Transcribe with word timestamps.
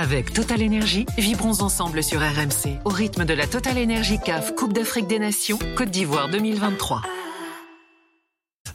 Avec 0.00 0.32
Total 0.32 0.62
Energy, 0.62 1.06
vibrons 1.18 1.60
ensemble 1.60 2.04
sur 2.04 2.20
RMC 2.20 2.78
au 2.84 2.88
rythme 2.88 3.24
de 3.24 3.34
la 3.34 3.48
Total 3.48 3.76
Energy 3.76 4.18
CAF 4.24 4.54
Coupe 4.54 4.72
d'Afrique 4.72 5.08
des 5.08 5.18
Nations 5.18 5.58
Côte 5.76 5.90
d'Ivoire 5.90 6.28
2023. 6.30 7.02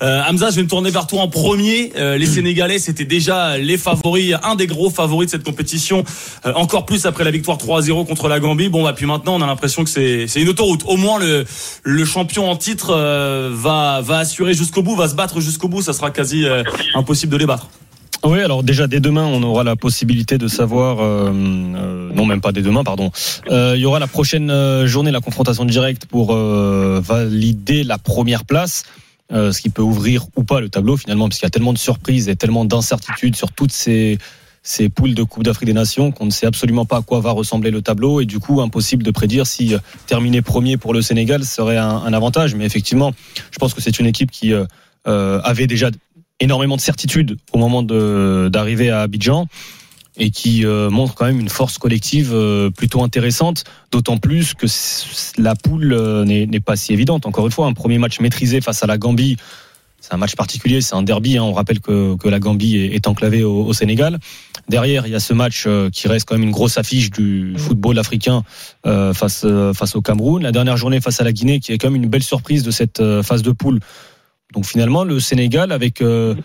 Euh, 0.02 0.22
Hamza, 0.28 0.50
je 0.50 0.58
vais 0.58 0.64
me 0.64 0.68
tourner 0.68 0.92
vers 0.92 1.08
toi 1.08 1.22
en 1.22 1.30
premier. 1.30 1.94
Euh, 1.96 2.18
les 2.18 2.26
Sénégalais, 2.26 2.78
c'était 2.78 3.06
déjà 3.06 3.58
les 3.58 3.78
favoris, 3.78 4.36
un 4.44 4.56
des 4.56 4.68
gros 4.68 4.90
favoris 4.90 5.28
de 5.28 5.32
cette 5.32 5.46
compétition, 5.46 6.04
euh, 6.46 6.52
encore 6.56 6.86
plus 6.86 7.06
après 7.06 7.24
la 7.24 7.32
victoire 7.32 7.58
3-0 7.58 8.06
contre 8.06 8.28
la 8.28 8.42
Gambie. 8.42 8.68
Bon, 8.68 8.84
bah 8.84 8.92
puis 8.92 9.06
maintenant, 9.06 9.36
on 9.36 9.42
a 9.42 9.48
l'impression 9.48 9.86
que 9.86 9.90
c'est 9.90 10.42
une 10.42 10.50
autoroute. 10.50 10.84
Au 10.88 10.98
moins, 10.98 11.20
le 11.22 12.06
champion 12.06 12.52
en 12.52 12.58
titre 12.58 12.90
euh, 12.90 13.50
va 13.54 14.02
va 14.02 14.18
assurer 14.18 14.54
jusqu'au 14.54 14.84
bout, 14.84 14.98
va 14.98 15.08
se 15.08 15.16
battre 15.16 15.40
jusqu'au 15.40 15.70
bout. 15.70 15.82
Ça 15.82 15.94
sera 15.94 16.12
quasi 16.12 16.46
impossible 16.96 17.32
de 17.32 17.38
les 17.38 17.46
battre. 17.46 17.70
Oui, 18.26 18.40
alors 18.40 18.64
déjà 18.64 18.88
dès 18.88 19.02
demain, 19.02 19.26
on 19.26 19.44
aura 19.44 19.66
la 19.66 19.76
possibilité 19.76 20.38
de 20.38 20.48
savoir, 20.48 21.02
euh, 21.02 21.30
euh, 21.34 22.10
non 22.14 22.26
même 22.26 22.40
pas 22.40 22.54
dès 22.54 22.62
demain, 22.62 22.86
pardon. 22.86 23.12
Euh, 23.52 23.74
il 23.76 23.82
y 23.82 23.86
aura 23.86 24.00
la 24.00 24.08
prochaine 24.08 24.50
euh, 24.50 24.88
journée, 24.88 25.12
la 25.12 25.20
confrontation 25.20 25.66
directe 25.66 26.06
pour 26.06 26.34
euh, 26.34 27.02
valider 27.04 27.84
la 27.84 27.98
première 27.98 28.46
place, 28.46 28.84
ce 29.32 29.60
qui 29.60 29.70
peut 29.70 29.82
ouvrir 29.82 30.26
ou 30.36 30.44
pas 30.44 30.62
le 30.62 30.70
tableau 30.70 30.96
finalement, 30.96 31.28
parce 31.28 31.40
qu'il 31.40 31.46
y 31.46 31.48
a 31.48 31.50
tellement 31.50 31.74
de 31.74 31.78
surprises 31.80 32.30
et 32.30 32.36
tellement 32.36 32.66
d'incertitudes 32.66 33.36
sur 33.36 33.52
toutes 33.52 33.72
ces 33.72 34.20
ces 34.66 34.88
poules 34.88 35.14
de 35.14 35.24
Coupe 35.24 35.44
d'Afrique 35.44 35.66
des 35.66 35.74
Nations 35.74 36.12
qu'on 36.12 36.26
ne 36.26 36.32
sait 36.32 36.46
absolument 36.46 36.86
pas 36.86 36.98
à 36.98 37.02
quoi 37.02 37.20
va 37.20 37.32
ressembler 37.32 37.70
le 37.70 37.82
tableau 37.82 38.22
et 38.22 38.26
du 38.26 38.40
coup 38.40 38.62
impossible 38.62 39.04
de 39.04 39.12
prédire 39.12 39.46
si 39.46 39.76
terminer 40.08 40.42
premier 40.42 40.78
pour 40.78 40.94
le 40.94 41.02
Sénégal 41.02 41.44
serait 41.44 41.78
un, 41.78 41.90
un 41.90 42.14
avantage. 42.14 42.56
Mais 42.56 42.66
effectivement, 42.66 43.12
je 43.52 43.58
pense 43.58 43.74
que 43.74 43.82
c'est 43.82 44.00
une 44.00 44.06
équipe 44.06 44.32
qui 44.32 44.54
euh, 45.06 45.42
avait 45.44 45.68
déjà 45.68 45.90
énormément 46.44 46.76
de 46.76 46.82
certitudes 46.82 47.38
au 47.52 47.58
moment 47.58 47.84
d'arriver 47.84 48.90
à 48.90 49.02
Abidjan 49.02 49.48
et 50.18 50.30
qui 50.30 50.66
euh, 50.66 50.90
montre 50.90 51.16
quand 51.16 51.26
même 51.26 51.40
une 51.40 51.50
force 51.50 51.78
collective 51.78 52.32
euh, 52.34 52.70
plutôt 52.70 53.04
intéressante, 53.04 53.64
d'autant 53.92 54.18
plus 54.18 54.54
que 54.54 54.68
la 55.38 55.56
poule 55.56 55.94
euh, 55.94 56.24
n'est 56.26 56.60
pas 56.60 56.76
si 56.76 56.94
évidente. 56.94 57.26
Encore 57.26 57.46
une 57.46 57.52
fois, 57.52 57.66
un 57.66 57.74
premier 57.74 57.98
match 57.98 58.20
maîtrisé 58.20 58.62
face 58.62 58.84
à 58.84 58.88
la 58.88 58.98
Gambie, 58.98 59.38
c'est 60.00 60.14
un 60.14 60.18
match 60.18 60.36
particulier, 60.36 60.82
c'est 60.82 60.96
un 60.96 61.02
derby. 61.02 61.38
hein. 61.38 61.44
On 61.44 61.54
rappelle 61.54 61.80
que, 61.80 62.28
la 62.28 62.40
Gambie 62.40 62.76
est, 62.76 63.08
enclavée 63.08 63.44
au, 63.44 63.72
Sénégal. 63.72 64.20
Derrière, 64.68 65.08
il 65.08 65.14
y 65.14 65.16
a 65.16 65.22
ce 65.22 65.34
match 65.34 65.66
qui 65.94 66.10
reste 66.10 66.28
quand 66.28 66.36
même 66.36 66.44
une 66.44 66.52
grosse 66.52 66.78
affiche 66.78 67.10
du 67.10 67.54
football 67.58 67.98
africain 67.98 68.44
face 68.84 69.46
au 69.46 70.02
Cameroun. 70.02 70.44
La 70.44 70.52
dernière 70.52 70.76
journée 70.76 71.00
face 71.00 71.22
à 71.22 71.24
la 71.24 71.32
Guinée, 71.32 71.62
qui 71.62 71.72
est 71.72 71.78
quand 71.78 71.90
même 71.90 72.04
une 72.04 72.10
belle 72.10 72.24
surprise 72.24 72.64
de 72.64 72.72
cette 72.72 73.02
phase 73.22 73.44
de 73.44 73.52
poule. 73.52 73.80
Donc 74.54 74.66
finalement, 74.66 75.04
le 75.04 75.20
Sénégal 75.20 75.72
avec 75.72 76.02
euh, 76.02 76.36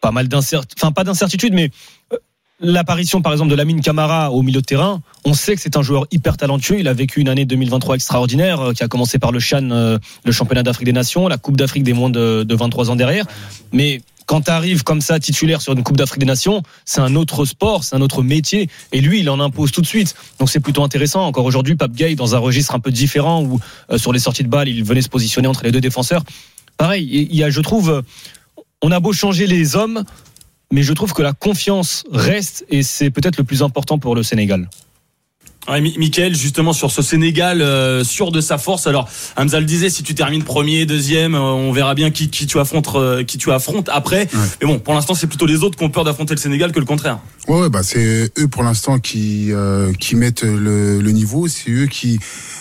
pas 0.00 0.12
mal 0.12 0.28
d'incertitudes, 0.28 0.78
enfin 0.80 0.92
pas 0.92 1.04
d'incertitude, 1.04 1.52
mais 1.52 1.70
euh, 2.12 2.16
l'apparition 2.60 3.22
par 3.22 3.32
exemple 3.32 3.50
de 3.50 3.56
Lamine 3.56 3.80
Camara 3.80 4.32
au 4.32 4.42
milieu 4.42 4.60
de 4.60 4.66
terrain, 4.66 5.00
on 5.24 5.34
sait 5.34 5.54
que 5.54 5.60
c'est 5.60 5.76
un 5.76 5.82
joueur 5.82 6.06
hyper 6.10 6.36
talentueux. 6.36 6.78
Il 6.78 6.88
a 6.88 6.94
vécu 6.94 7.20
une 7.20 7.28
année 7.28 7.44
2023 7.44 7.96
extraordinaire, 7.96 8.60
euh, 8.60 8.72
qui 8.72 8.82
a 8.82 8.88
commencé 8.88 9.18
par 9.18 9.32
le 9.32 9.40
Chan, 9.40 9.68
euh, 9.70 9.98
le 10.24 10.32
championnat 10.32 10.62
d'Afrique 10.62 10.86
des 10.86 10.92
Nations, 10.92 11.28
la 11.28 11.38
Coupe 11.38 11.56
d'Afrique 11.56 11.82
des 11.82 11.92
moins 11.92 12.10
de, 12.10 12.44
de 12.44 12.54
23 12.54 12.90
ans 12.90 12.96
derrière. 12.96 13.26
Mais 13.72 14.00
quand 14.26 14.42
tu 14.42 14.50
arrives 14.50 14.82
comme 14.84 15.00
ça 15.00 15.18
titulaire 15.18 15.62
sur 15.62 15.72
une 15.72 15.82
Coupe 15.82 15.96
d'Afrique 15.96 16.20
des 16.20 16.26
Nations, 16.26 16.62
c'est 16.84 17.00
un 17.00 17.14
autre 17.16 17.44
sport, 17.46 17.82
c'est 17.82 17.96
un 17.96 18.02
autre 18.02 18.22
métier, 18.22 18.68
et 18.92 19.00
lui, 19.00 19.20
il 19.20 19.30
en 19.30 19.40
impose 19.40 19.72
tout 19.72 19.80
de 19.80 19.86
suite. 19.86 20.14
Donc 20.38 20.50
c'est 20.50 20.60
plutôt 20.60 20.82
intéressant. 20.82 21.22
Encore 21.26 21.46
aujourd'hui, 21.46 21.76
Pape 21.76 21.92
Gay 21.92 22.14
dans 22.14 22.34
un 22.34 22.38
registre 22.38 22.74
un 22.74 22.80
peu 22.80 22.90
différent 22.90 23.42
où 23.42 23.58
euh, 23.90 23.96
sur 23.96 24.12
les 24.12 24.18
sorties 24.18 24.42
de 24.42 24.48
balles, 24.48 24.68
il 24.68 24.84
venait 24.84 25.00
se 25.00 25.08
positionner 25.08 25.48
entre 25.48 25.64
les 25.64 25.72
deux 25.72 25.80
défenseurs. 25.80 26.22
Pareil, 26.78 27.06
il 27.30 27.36
y 27.36 27.44
a, 27.44 27.50
je 27.50 27.60
trouve, 27.60 28.02
on 28.82 28.90
a 28.90 29.00
beau 29.00 29.12
changer 29.12 29.46
les 29.46 29.76
hommes, 29.76 30.04
mais 30.72 30.82
je 30.82 30.92
trouve 30.92 31.12
que 31.12 31.22
la 31.22 31.32
confiance 31.32 32.04
reste 32.10 32.64
et 32.70 32.82
c'est 32.82 33.10
peut-être 33.10 33.36
le 33.36 33.44
plus 33.44 33.62
important 33.62 33.98
pour 33.98 34.14
le 34.14 34.22
Sénégal. 34.22 34.70
Ouais, 35.68 35.80
Mi- 35.80 35.94
Mickaël, 35.98 36.34
justement 36.34 36.72
sur 36.72 36.90
ce 36.90 37.02
Sénégal 37.02 37.60
euh, 37.60 38.02
sûr 38.04 38.32
de 38.32 38.40
sa 38.40 38.56
force. 38.58 38.86
Alors 38.86 39.08
Hamza 39.36 39.60
le 39.60 39.66
disait, 39.66 39.90
si 39.90 40.02
tu 40.02 40.14
termines 40.14 40.42
premier, 40.42 40.86
deuxième, 40.86 41.34
euh, 41.34 41.40
on 41.40 41.72
verra 41.72 41.94
bien 41.94 42.10
qui, 42.10 42.30
qui 42.30 42.46
tu 42.46 42.58
affrontes, 42.58 42.88
euh, 42.94 43.22
qui 43.24 43.36
tu 43.38 43.52
affrontes 43.52 43.88
après. 43.92 44.28
Mais 44.60 44.66
bon, 44.66 44.78
pour 44.78 44.94
l'instant, 44.94 45.14
c'est 45.14 45.26
plutôt 45.26 45.46
les 45.46 45.62
autres 45.62 45.76
qui 45.76 45.84
ont 45.84 45.90
peur 45.90 46.04
d'affronter 46.04 46.34
le 46.34 46.40
Sénégal 46.40 46.72
que 46.72 46.78
le 46.78 46.86
contraire. 46.86 47.18
Ouais, 47.48 47.60
ouais, 47.60 47.68
bah 47.70 47.82
c'est 47.82 48.30
eux 48.38 48.48
pour 48.48 48.62
l'instant 48.62 48.98
qui 48.98 49.50
qui 49.98 50.16
mettent 50.16 50.42
le, 50.42 51.00
le 51.00 51.10
niveau, 51.12 51.48
c'est 51.48 51.70
eux 51.70 51.86
qui 51.86 52.18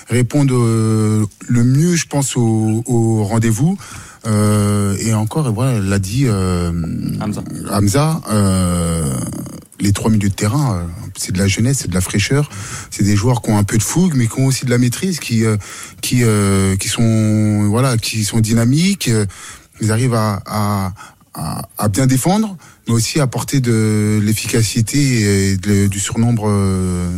répondent 0.09 0.51
le 0.51 1.27
mieux, 1.63 1.95
je 1.95 2.05
pense, 2.07 2.35
au, 2.35 2.83
au 2.85 3.23
rendez-vous. 3.23 3.77
Euh, 4.27 4.95
et 4.99 5.13
encore, 5.13 5.51
voilà, 5.53 5.79
l'a 5.79 5.99
dit 5.99 6.25
euh, 6.27 6.71
Hamza. 7.21 7.41
Hamza, 7.71 8.21
euh, 8.29 9.13
les 9.79 9.93
trois 9.93 10.11
milieux 10.11 10.29
de 10.29 10.33
terrain, 10.33 10.75
euh, 10.75 10.83
c'est 11.17 11.31
de 11.31 11.37
la 11.39 11.47
jeunesse, 11.47 11.79
c'est 11.81 11.87
de 11.87 11.93
la 11.93 12.01
fraîcheur, 12.01 12.49
c'est 12.91 13.03
des 13.03 13.15
joueurs 13.15 13.41
qui 13.41 13.51
ont 13.51 13.57
un 13.57 13.63
peu 13.63 13.77
de 13.77 13.83
fougue, 13.83 14.13
mais 14.15 14.27
qui 14.27 14.39
ont 14.39 14.45
aussi 14.47 14.65
de 14.65 14.69
la 14.69 14.77
maîtrise, 14.79 15.19
qui 15.19 15.45
euh, 15.45 15.55
qui 16.01 16.23
euh, 16.23 16.75
qui 16.75 16.89
sont 16.89 17.67
voilà, 17.69 17.97
qui 17.97 18.23
sont 18.25 18.39
dynamiques. 18.39 19.09
Ils 19.81 19.91
arrivent 19.91 20.15
à, 20.15 20.41
à 20.45 20.93
à, 21.33 21.61
à 21.77 21.87
bien 21.87 22.07
défendre, 22.07 22.57
mais 22.87 22.93
aussi 22.95 23.19
à 23.19 23.23
apporter 23.23 23.59
de 23.61 24.19
l'efficacité 24.23 25.51
et 25.51 25.57
de- 25.57 25.85
du 25.87 25.99
surnombre 25.99 26.51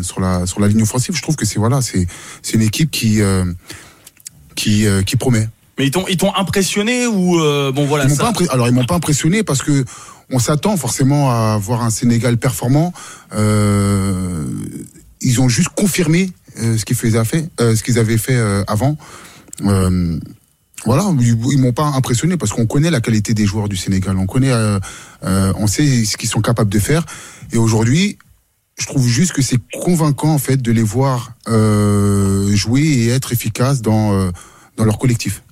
sur 0.03 0.19
la 0.19 0.45
sur 0.45 0.59
la 0.59 0.67
ligne 0.67 0.81
offensive. 0.83 1.15
Je 1.15 1.21
trouve 1.21 1.37
que 1.37 1.45
c'est 1.45 1.57
voilà, 1.59 1.81
c'est 1.81 2.05
c'est 2.43 2.53
une 2.55 2.61
équipe 2.61 2.91
qui 2.91 3.21
euh, 3.21 3.45
qui 4.55 4.85
euh, 4.85 5.01
qui 5.03 5.15
promet. 5.15 5.47
Mais 5.79 5.87
ils 5.87 5.91
t'ont 5.91 6.05
ils 6.09 6.17
t'ont 6.17 6.35
impressionné 6.35 7.07
ou 7.07 7.39
euh, 7.41 7.71
bon 7.71 7.85
voilà 7.85 8.03
Ils 8.03 8.11
ça. 8.11 8.31
pas 8.31 8.43
alors 8.51 8.67
ils 8.67 8.73
m'ont 8.73 8.85
pas 8.85 8.95
impressionné 8.95 9.43
parce 9.43 9.63
que 9.63 9.85
on 10.29 10.37
s'attend 10.37 10.77
forcément 10.77 11.31
à 11.31 11.57
voir 11.57 11.81
un 11.81 11.89
Sénégal 11.89 12.37
performant. 12.37 12.93
Euh, 13.33 14.43
ils 15.21 15.41
ont 15.41 15.47
juste 15.49 15.69
confirmé 15.69 16.31
euh, 16.61 16.77
ce 16.77 16.85
qu'ils 16.85 16.95
faisaient 16.97 17.23
fait, 17.25 17.49
euh, 17.61 17.75
ce 17.75 17.81
qu'ils 17.83 17.97
avaient 17.97 18.17
fait 18.17 18.35
euh, 18.35 18.63
avant. 18.67 18.97
Euh, 19.65 20.19
voilà, 20.85 21.05
ils, 21.19 21.37
ils 21.51 21.59
m'ont 21.59 21.73
pas 21.73 21.85
impressionné 21.85 22.37
parce 22.37 22.51
qu'on 22.51 22.67
connaît 22.67 22.91
la 22.91 23.01
qualité 23.01 23.33
des 23.33 23.45
joueurs 23.45 23.67
du 23.69 23.75
Sénégal, 23.75 24.17
on 24.17 24.25
connaît, 24.27 24.53
on 25.23 25.67
sait 25.67 26.05
ce 26.05 26.15
qu'ils 26.15 26.29
sont 26.29 26.41
capables 26.41 26.69
de 26.69 26.79
faire. 26.79 27.05
Et 27.51 27.57
aujourd'hui, 27.57 28.17
je 28.79 28.85
trouve 28.85 29.07
juste 29.07 29.33
que 29.33 29.41
c'est 29.41 29.59
convaincant 29.81 30.33
en 30.33 30.37
fait 30.37 30.57
de 30.61 30.71
les 30.71 30.83
voir 30.83 31.31
euh, 31.47 32.53
jouer 32.55 32.81
et 32.81 33.09
être 33.09 33.33
efficaces 33.33 33.81
dans 33.81 34.13
euh, 34.13 34.31
dans 34.77 34.85
leur 34.85 34.97
collectif. 34.97 35.43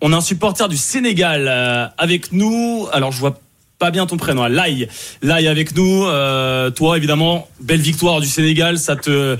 On 0.00 0.12
a 0.12 0.16
un 0.16 0.20
supporter 0.20 0.68
du 0.68 0.76
Sénégal 0.76 1.46
euh, 1.48 1.86
avec 1.98 2.32
nous. 2.32 2.86
Alors 2.92 3.12
je 3.12 3.18
vois 3.20 3.38
pas 3.78 3.90
bien 3.90 4.06
ton 4.06 4.16
prénom. 4.16 4.42
hein. 4.44 4.48
Lai, 4.48 4.88
Lai 5.22 5.46
avec 5.48 5.74
nous. 5.76 6.04
Euh, 6.06 6.70
toi 6.70 6.96
évidemment, 6.96 7.48
belle 7.60 7.80
victoire 7.80 8.20
du 8.20 8.26
Sénégal. 8.28 8.78
Ça 8.78 8.96
te 8.96 9.36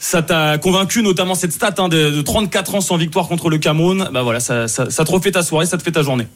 ça 0.00 0.22
t'a 0.22 0.58
convaincu, 0.58 1.02
notamment 1.02 1.34
cette 1.34 1.52
stat 1.52 1.74
hein, 1.78 1.88
de, 1.88 2.10
de 2.10 2.22
34 2.22 2.76
ans 2.76 2.80
sans 2.80 2.96
victoire 2.96 3.26
contre 3.28 3.50
le 3.50 3.58
Cameroun. 3.58 4.08
Bah 4.12 4.22
voilà, 4.22 4.38
ça, 4.40 4.68
ça, 4.68 4.90
ça 4.90 5.04
te 5.04 5.10
refait 5.10 5.32
ta 5.32 5.42
soirée, 5.42 5.66
ça 5.66 5.76
te 5.76 5.82
fait 5.82 5.90
ta 5.92 6.02
journée. 6.02 6.26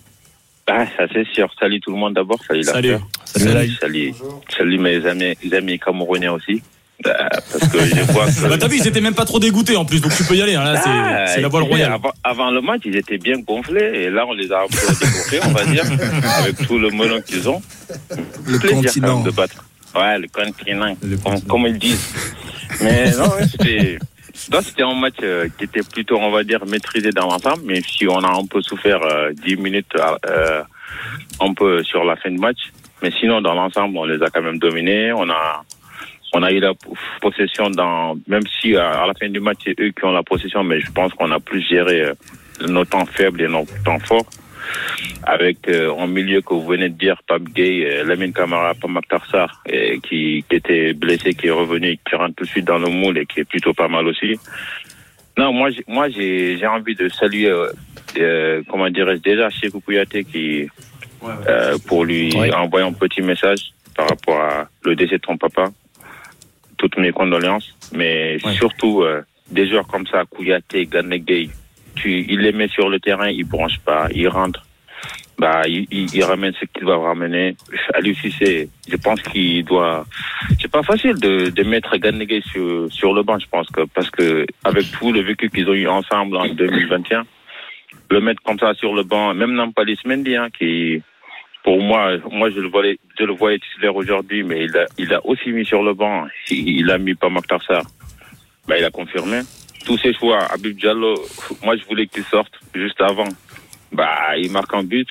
Ah, 0.67 0.85
ça 0.97 1.05
c'est 1.13 1.27
sûr. 1.33 1.49
Salut 1.59 1.81
tout 1.81 1.91
le 1.93 1.97
monde 1.97 2.15
d'abord. 2.15 2.39
Salut, 2.47 2.65
Salut. 2.65 2.97
Salut, 3.25 3.49
salut, 3.55 3.73
salut, 3.81 4.15
salut 4.57 4.79
mes 4.79 5.07
amis, 5.07 5.35
mes 5.45 5.57
amis 5.57 5.79
camerounais 5.79 6.29
aussi. 6.29 6.63
Euh, 7.07 7.13
parce 7.53 7.69
que 7.73 7.79
je 7.81 8.01
vois 8.13 8.27
que. 8.27 8.49
Bah 8.49 8.57
t'as 8.59 8.69
vu, 8.69 8.77
ils 8.79 8.87
étaient 8.87 9.01
même 9.01 9.15
pas 9.15 9.25
trop 9.25 9.39
dégoûtés 9.41 9.77
en 9.77 9.85
plus, 9.85 10.01
donc 10.01 10.15
tu 10.17 10.25
peux 10.25 10.35
y 10.35 10.43
aller. 10.43 10.55
hein. 10.55 10.65
Là, 10.65 10.77
c'est- 10.81 10.89
Ah, 10.89 11.27
c'est 11.27 11.41
la 11.41 11.49
voile 11.49 11.65
royale. 11.65 11.93
Avant, 11.93 12.13
avant 12.23 12.51
le 12.51 12.61
match, 12.61 12.83
ils 12.85 12.97
étaient 12.97 13.19
bien 13.19 13.39
gonflés 13.41 13.91
et 13.95 14.11
là, 14.11 14.25
on 14.27 14.33
les 14.35 14.51
a 14.53 14.61
un 14.63 14.67
peu 14.67 14.79
dégonflés, 15.05 15.41
on 15.45 15.51
va 15.53 15.65
dire, 15.65 15.85
avec 16.39 16.67
tout 16.67 16.79
le 16.79 16.91
melon 16.91 17.21
qu'ils 17.21 17.49
ont. 17.49 17.61
Le 18.47 18.59
Plaisir 18.59 18.77
continent. 18.83 19.17
même 19.17 19.25
de 19.25 19.31
battre. 19.31 19.65
Ouais, 19.95 20.19
le 20.19 20.29
continent, 20.29 20.97
comme, 21.23 21.41
comme 21.43 21.67
ils 21.67 21.79
disent. 21.79 22.09
Mais 22.81 23.11
non, 23.17 23.29
ouais, 23.35 23.47
c'était. 23.51 23.99
C'était 24.35 24.83
un 24.83 24.95
match 24.95 25.17
euh, 25.23 25.47
qui 25.59 25.65
était 25.65 25.83
plutôt, 25.83 26.17
on 26.19 26.31
va 26.31 26.43
dire, 26.43 26.65
maîtrisé 26.67 27.11
dans 27.11 27.27
l'ensemble, 27.27 27.65
même 27.65 27.83
si 27.85 28.09
on 28.09 28.19
a 28.25 28.29
un 28.29 28.47
peu 28.47 28.61
souffert 28.63 29.01
euh, 29.03 29.31
10 29.45 29.57
minutes 29.57 29.95
euh, 30.27 30.63
un 31.41 31.53
peu 31.55 31.83
sur 31.85 32.03
la 32.05 32.17
fin 32.17 32.31
de 32.31 32.39
match. 32.41 32.57
Mais 33.03 33.11
sinon, 33.21 33.41
dans 33.43 33.55
l'ensemble, 33.55 33.97
on 33.99 34.05
les 34.05 34.23
a 34.23 34.31
quand 34.31 34.41
même 34.43 34.59
dominés. 34.59 35.13
On 35.13 35.29
a, 35.29 35.63
on 36.33 36.43
a 36.43 36.51
eu 36.53 36.61
la 36.61 36.73
possession 37.21 37.71
dans, 37.71 38.17
même 38.27 38.43
si 38.61 38.75
euh, 38.75 38.81
à 39.03 39.07
la 39.07 39.15
fin 39.15 39.29
du 39.29 39.41
match, 39.41 39.59
c'est 39.65 39.79
eux 39.81 39.91
qui 39.91 40.05
ont 40.05 40.13
la 40.13 40.23
possession, 40.23 40.65
mais 40.65 40.81
je 40.81 40.91
pense 40.93 41.13
qu'on 41.15 41.31
a 41.31 41.41
plus 41.41 41.61
géré 41.67 42.03
euh, 42.03 42.15
nos 42.69 42.85
temps 42.85 43.07
faibles 43.07 43.43
et 43.43 43.49
nos 43.49 43.67
temps 43.85 43.99
forts. 44.01 44.27
Avec 45.25 45.69
euh, 45.69 45.91
en 45.91 46.07
milieu 46.07 46.41
que 46.41 46.55
vous 46.55 46.65
venez 46.65 46.89
de 46.89 46.95
dire, 46.95 47.21
Pape 47.27 47.43
Gay, 47.55 47.85
euh, 47.85 48.05
Lamine 48.05 48.33
Camara, 48.33 48.75
Pamak 48.75 49.07
Tarsar, 49.09 49.63
et 49.67 49.99
qui, 50.01 50.45
qui 50.49 50.57
était 50.57 50.93
blessé, 50.95 51.35
qui 51.35 51.49
est 51.49 51.51
revenu, 51.51 51.99
qui 52.09 52.15
rentre 52.15 52.37
tout 52.37 52.45
de 52.45 52.49
suite 52.49 52.65
dans 52.67 52.79
le 52.79 52.89
moule 52.89 53.19
et 53.19 53.27
qui 53.27 53.41
est 53.41 53.45
plutôt 53.45 53.75
pas 53.75 53.89
mal 53.89 54.07
aussi. 54.07 54.39
Non, 55.37 55.53
moi, 55.53 55.71
j'ai- 55.71 55.85
moi, 55.89 56.09
j'ai, 56.09 56.57
j'ai 56.59 56.67
envie 56.67 56.95
de 56.95 57.09
saluer, 57.09 57.49
euh, 57.49 57.69
euh, 58.19 58.63
comment 58.69 58.89
dirais-je, 58.89 59.21
déjà 59.21 59.51
Cheikh 59.51 59.73
Kouyaté 59.85 60.25
qui, 60.25 60.69
euh, 61.49 61.77
pour 61.87 62.05
lui 62.05 62.33
Ouais. 62.37 62.53
envoyer 62.55 62.87
un 62.87 62.93
petit 62.93 63.21
message 63.23 63.73
par 63.97 64.09
rapport 64.09 64.41
à 64.41 64.69
le 64.85 64.95
décès 64.95 65.17
de 65.17 65.23
ton 65.23 65.37
papa. 65.37 65.65
Toutes 66.83 66.99
mes 66.99 67.13
condoléances, 67.13 67.69
mais 67.93 68.37
Ouais. 68.45 68.53
surtout 68.55 69.03
euh, 69.03 69.23
des 69.51 69.69
joueurs 69.69 69.87
comme 69.87 70.07
ça, 70.09 70.25
Kouyaté, 70.29 70.85
Gane 70.87 71.17
Gay, 71.29 71.49
tu, 71.95 72.09
il 72.29 72.41
les 72.41 72.51
met 72.53 72.67
sur 72.69 72.89
le 72.89 72.99
terrain, 72.99 73.29
il 73.31 73.45
bronche 73.45 73.79
pas, 73.85 74.09
il 74.13 74.27
rentre. 74.29 74.61
bah, 75.39 75.63
il, 75.67 75.87
il, 75.91 76.25
ramène 76.25 76.53
ce 76.61 76.65
qu'il 76.73 76.85
doit 76.87 76.99
ramener. 76.99 77.57
À 77.95 78.01
lui 78.01 78.11
aussi, 78.13 78.31
c'est, 78.39 78.69
je 78.89 78.97
pense 78.97 79.21
qu'il 79.23 79.65
doit. 79.65 80.05
C'est 80.61 80.71
pas 80.71 80.83
facile 80.83 81.15
de, 81.21 81.51
de 81.51 81.63
mettre 81.63 81.97
Ganegay 81.97 82.43
sur, 82.53 82.93
sur 82.93 83.13
le 83.15 83.23
banc, 83.23 83.39
je 83.39 83.47
pense 83.49 83.69
que 83.71 83.83
parce 83.95 84.11
que 84.11 84.45
avec 84.65 84.85
tout 84.93 85.13
le 85.13 85.21
vécu 85.21 85.49
qu'ils 85.51 85.69
ont 85.69 85.75
eu 85.75 85.89
ensemble 85.89 86.37
en 86.37 86.47
2021, 86.47 87.25
le 88.11 88.21
mettre 88.21 88.43
comme 88.43 88.59
ça 88.59 88.75
sur 88.75 88.93
le 88.95 89.03
banc, 89.05 89.35
même 89.35 89.55
Nampalis 89.55 89.99
Mendy, 90.05 90.35
hein, 90.37 90.49
qui, 90.57 91.03
pour 91.63 91.81
moi, 91.81 92.17
moi 92.31 92.51
je 92.51 92.61
le 92.61 92.69
voyais, 92.69 92.99
je 93.19 93.25
le 93.25 93.35
voyais 93.35 93.59
titulaire 93.59 93.95
aujourd'hui, 93.95 94.43
mais 94.43 94.65
il 94.65 94.77
a, 94.77 94.87
il 94.99 95.13
a 95.15 95.25
aussi 95.25 95.51
mis 95.51 95.65
sur 95.65 95.83
le 95.83 95.95
banc. 95.95 96.25
Il, 96.51 96.91
a 96.91 96.99
mis 96.99 97.15
pas 97.15 97.29
Tarsar. 97.49 97.83
Bah, 98.67 98.79
il 98.79 98.85
a 98.85 98.91
confirmé. 98.91 99.41
Tous 99.85 99.99
ses 99.99 100.13
choix, 100.15 100.39
Abib 100.53 100.77
Diallo, 100.77 101.15
moi 101.63 101.77
je 101.77 101.85
voulais 101.85 102.07
qu'il 102.07 102.25
sorte 102.25 102.53
juste 102.75 103.01
avant. 103.01 103.29
Bah, 103.93 104.37
il 104.37 104.51
marque 104.51 104.75
un 104.75 104.83
but. 104.83 105.09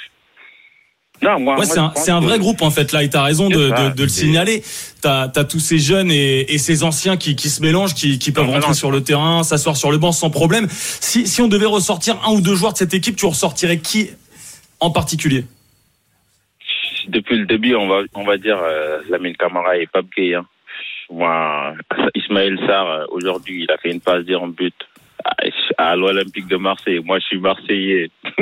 Non, 1.21 1.39
moi, 1.39 1.59
ouais, 1.59 1.65
c'est 1.65 2.09
un, 2.09 2.19
vrai 2.19 2.39
groupe 2.39 2.63
en 2.63 2.71
fait 2.71 2.91
là, 2.91 3.03
et 3.03 3.09
t'as 3.09 3.21
raison 3.21 3.47
de, 3.47 3.69
de, 3.69 3.93
de, 3.95 4.03
le 4.03 4.09
signaler. 4.09 4.63
T'as 5.01 5.29
as 5.35 5.43
tous 5.43 5.59
ces 5.59 5.77
jeunes 5.77 6.09
et, 6.09 6.51
et 6.51 6.57
ces 6.57 6.83
anciens 6.83 7.15
qui, 7.15 7.35
qui 7.35 7.49
se 7.49 7.61
mélangent, 7.61 7.93
qui, 7.93 8.17
qui 8.17 8.31
peuvent 8.31 8.49
rentrer 8.49 8.73
sur 8.73 8.89
le 8.89 9.03
terrain, 9.03 9.43
s'asseoir 9.43 9.77
sur 9.77 9.91
le 9.91 9.99
banc 9.99 10.13
sans 10.13 10.31
problème. 10.31 10.67
Si, 10.71 11.27
si 11.27 11.41
on 11.41 11.47
devait 11.47 11.67
ressortir 11.67 12.17
un 12.25 12.31
ou 12.31 12.41
deux 12.41 12.55
joueurs 12.55 12.73
de 12.73 12.79
cette 12.79 12.95
équipe, 12.95 13.15
tu 13.15 13.27
ressortirais 13.27 13.77
qui 13.77 14.09
en 14.79 14.89
particulier? 14.89 15.45
Depuis 17.11 17.37
le 17.37 17.45
début, 17.45 17.75
on 17.75 17.87
va 17.87 18.03
on 18.15 18.23
va 18.23 18.37
dire 18.37 18.59
euh, 18.63 18.99
Lamine 19.09 19.35
Camara 19.35 19.77
et 19.77 19.87
Pape 19.87 20.05
Gay. 20.15 20.35
Hein. 20.35 20.45
Moi, 21.09 21.73
Ismaël 22.15 22.57
Sarr, 22.65 22.89
euh, 22.89 23.05
aujourd'hui, 23.11 23.63
il 23.63 23.71
a 23.71 23.77
fait 23.77 23.91
une 23.91 23.99
passe 23.99 24.23
en 24.33 24.47
but 24.47 24.73
à 25.77 25.95
l'Olympique 25.95 26.47
de 26.47 26.57
Marseille. 26.57 26.99
Moi, 27.03 27.19
je 27.19 27.25
suis 27.25 27.39
Marseillais. 27.39 28.09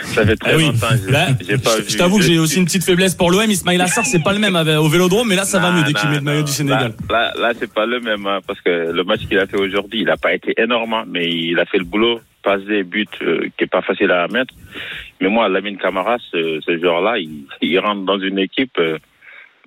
ça 0.00 0.26
fait 0.26 0.36
très 0.36 0.54
ah 0.54 0.58
longtemps. 0.58 0.86
Bah, 1.10 1.26
je 1.88 1.96
t'avoue 1.96 2.18
que 2.18 2.24
j'ai 2.24 2.38
aussi 2.38 2.58
une 2.58 2.64
petite 2.64 2.84
faiblesse 2.84 3.14
pour 3.14 3.30
l'OM. 3.30 3.48
Ismail 3.48 3.80
Assar, 3.80 4.04
c'est 4.04 4.22
pas 4.22 4.32
le 4.32 4.38
même 4.38 4.56
au 4.56 4.88
Vélodrome, 4.88 5.28
mais 5.28 5.36
là, 5.36 5.44
ça 5.44 5.58
va 5.58 5.70
mieux 5.72 5.84
dès 5.84 5.92
qu'il 5.92 6.08
met 6.08 6.16
le 6.16 6.22
maillot 6.22 6.42
du 6.42 6.52
Sénégal. 6.52 6.94
Là, 7.10 7.32
là, 7.38 7.52
c'est 7.58 7.72
pas 7.72 7.86
le 7.86 8.00
même, 8.00 8.26
hein, 8.26 8.40
parce 8.46 8.60
que 8.60 8.92
le 8.92 9.04
match 9.04 9.26
qu'il 9.28 9.38
a 9.38 9.46
fait 9.46 9.58
aujourd'hui, 9.58 10.00
il 10.02 10.10
a 10.10 10.16
pas 10.16 10.34
été 10.34 10.54
énorme, 10.56 10.94
hein, 10.94 11.04
mais 11.06 11.26
il 11.26 11.58
a 11.58 11.66
fait 11.66 11.78
le 11.78 11.84
boulot, 11.84 12.20
passe 12.46 12.62
des 12.62 12.84
buts 12.84 13.06
euh, 13.22 13.48
qui 13.56 13.64
est 13.64 13.66
pas 13.66 13.82
facile 13.82 14.12
à 14.12 14.28
mettre. 14.28 14.54
Mais 15.20 15.28
moi, 15.28 15.48
Lamine 15.48 15.78
Camara, 15.78 16.16
ce, 16.30 16.60
ce 16.64 16.78
joueur-là, 16.78 17.18
il, 17.18 17.44
il, 17.60 17.78
rentre 17.80 18.02
dans 18.02 18.20
une 18.20 18.38
équipe. 18.38 18.78
Euh, 18.78 18.98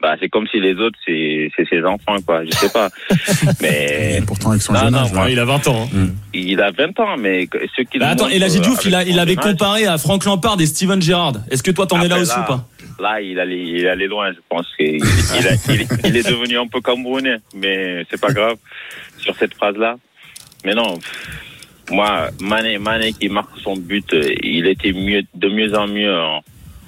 bah, 0.01 0.15
c'est 0.17 0.29
comme 0.29 0.47
si 0.47 0.61
les 0.61 0.75
autres, 0.75 0.97
c'est, 1.05 1.51
c'est 1.57 1.67
ses 1.67 1.83
enfants, 1.83 2.15
quoi. 2.25 2.45
Je 2.45 2.51
sais 2.51 2.71
pas. 2.71 2.87
mais. 3.61 4.21
Pourtant, 4.25 4.51
avec 4.51 4.61
son 4.61 4.73
jeune 4.73 4.95
âge, 4.95 5.09
il 5.29 5.39
a 5.39 5.45
20 5.45 5.67
ans. 5.67 5.89
Hein. 5.93 5.97
Mm. 6.05 6.09
Il 6.33 6.61
a 6.61 6.71
20 6.71 6.99
ans, 7.01 7.17
mais 7.17 7.49
ce 7.75 7.81
qu'il 7.81 7.99
bah, 7.99 8.11
attends, 8.11 8.29
et 8.29 8.39
la 8.39 8.47
Diouf, 8.47 8.85
il, 8.85 8.95
a, 8.95 9.03
il 9.03 9.19
avait 9.19 9.35
comparé 9.35 9.85
à 9.85 9.97
Franck 9.97 10.23
Lampard 10.23 10.55
et 10.61 10.65
Steven 10.65 11.01
Gerrard. 11.01 11.33
Est-ce 11.51 11.63
que 11.63 11.71
toi, 11.71 11.85
t'en 11.85 12.01
es 12.01 12.07
là 12.07 12.19
aussi 12.19 12.39
ou 12.39 12.45
pas? 12.45 12.65
Là, 12.97 13.21
il 13.21 13.39
allait, 13.39 13.61
il 13.61 13.87
allait 13.87 14.07
loin, 14.07 14.31
je 14.31 14.39
pense 14.49 14.67
qu'il 14.77 14.95
il, 14.95 15.01
il, 15.69 15.87
il, 16.05 16.17
est 16.17 16.29
devenu 16.29 16.57
un 16.57 16.67
peu 16.67 16.81
camerounais, 16.81 17.37
mais 17.55 18.05
c'est 18.09 18.19
pas 18.19 18.33
grave 18.33 18.57
sur 19.17 19.35
cette 19.37 19.53
phrase-là. 19.53 19.95
Mais 20.65 20.73
non, 20.75 20.99
moi, 21.91 22.29
Mané, 22.41 22.77
Mané 22.77 23.13
qui 23.13 23.29
marque 23.29 23.57
son 23.59 23.75
but, 23.75 24.15
il 24.43 24.67
était 24.67 24.93
mieux, 24.93 25.23
de 25.33 25.49
mieux 25.49 25.75
en 25.75 25.87
mieux, 25.87 26.15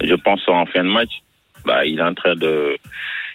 je 0.02 0.14
pense, 0.14 0.40
en 0.48 0.66
fin 0.66 0.84
de 0.84 0.88
match 0.88 1.22
bah, 1.64 1.84
il 1.84 1.98
est 1.98 2.02
en 2.02 2.14
train 2.14 2.34
de, 2.34 2.76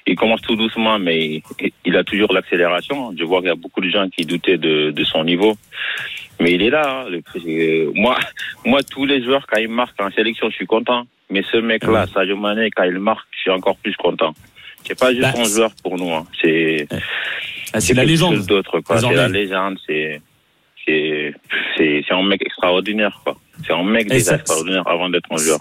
il 0.05 0.15
commence 0.15 0.41
tout 0.41 0.55
doucement, 0.55 0.99
mais 0.99 1.41
il 1.85 1.95
a 1.95 2.03
toujours 2.03 2.33
l'accélération. 2.33 3.13
Je 3.17 3.23
vois 3.23 3.39
qu'il 3.39 3.49
y 3.49 3.51
a 3.51 3.55
beaucoup 3.55 3.81
de 3.81 3.89
gens 3.89 4.07
qui 4.09 4.25
doutaient 4.25 4.57
de, 4.57 4.91
de 4.91 5.03
son 5.03 5.23
niveau. 5.23 5.57
Mais 6.39 6.53
il 6.53 6.61
est 6.61 6.69
là. 6.69 7.05
Hein, 7.05 7.09
le, 7.09 7.91
moi, 7.93 8.17
moi, 8.65 8.81
tous 8.83 9.05
les 9.05 9.23
joueurs, 9.23 9.45
quand 9.47 9.57
ils 9.57 9.67
marquent 9.67 10.01
en 10.01 10.11
sélection, 10.11 10.49
je 10.49 10.55
suis 10.55 10.67
content. 10.67 11.05
Mais 11.29 11.43
ce 11.51 11.57
mec-là, 11.57 12.05
ah 12.07 12.13
Sadio 12.13 12.37
Mané, 12.37 12.69
quand 12.71 12.83
il 12.83 12.99
marque, 12.99 13.27
je 13.31 13.39
suis 13.39 13.51
encore 13.51 13.75
plus 13.77 13.95
content. 13.95 14.33
C'est 14.83 14.97
pas 14.97 15.11
juste 15.11 15.21
bah, 15.21 15.33
un 15.35 15.43
joueur 15.43 15.71
pour 15.83 15.97
nous. 15.97 16.13
Hein. 16.13 16.25
C'est 16.41 16.87
ah, 17.73 17.81
c'est 17.81 17.93
la 17.93 18.05
légende. 18.05 18.41
C'est 18.47 19.13
la 19.13 19.27
légende. 19.27 19.77
C'est 19.85 20.21
c'est 20.87 21.33
c'est 21.77 22.13
un 22.13 22.23
mec 22.23 22.41
extraordinaire, 22.45 23.21
quoi. 23.23 23.37
C'est 23.65 23.73
un 23.73 23.83
mec 23.83 24.07
déjà 24.09 24.35
extraordinaire 24.35 24.87
avant 24.87 25.09
d'être 25.09 25.29
un 25.31 25.37
joueur. 25.37 25.59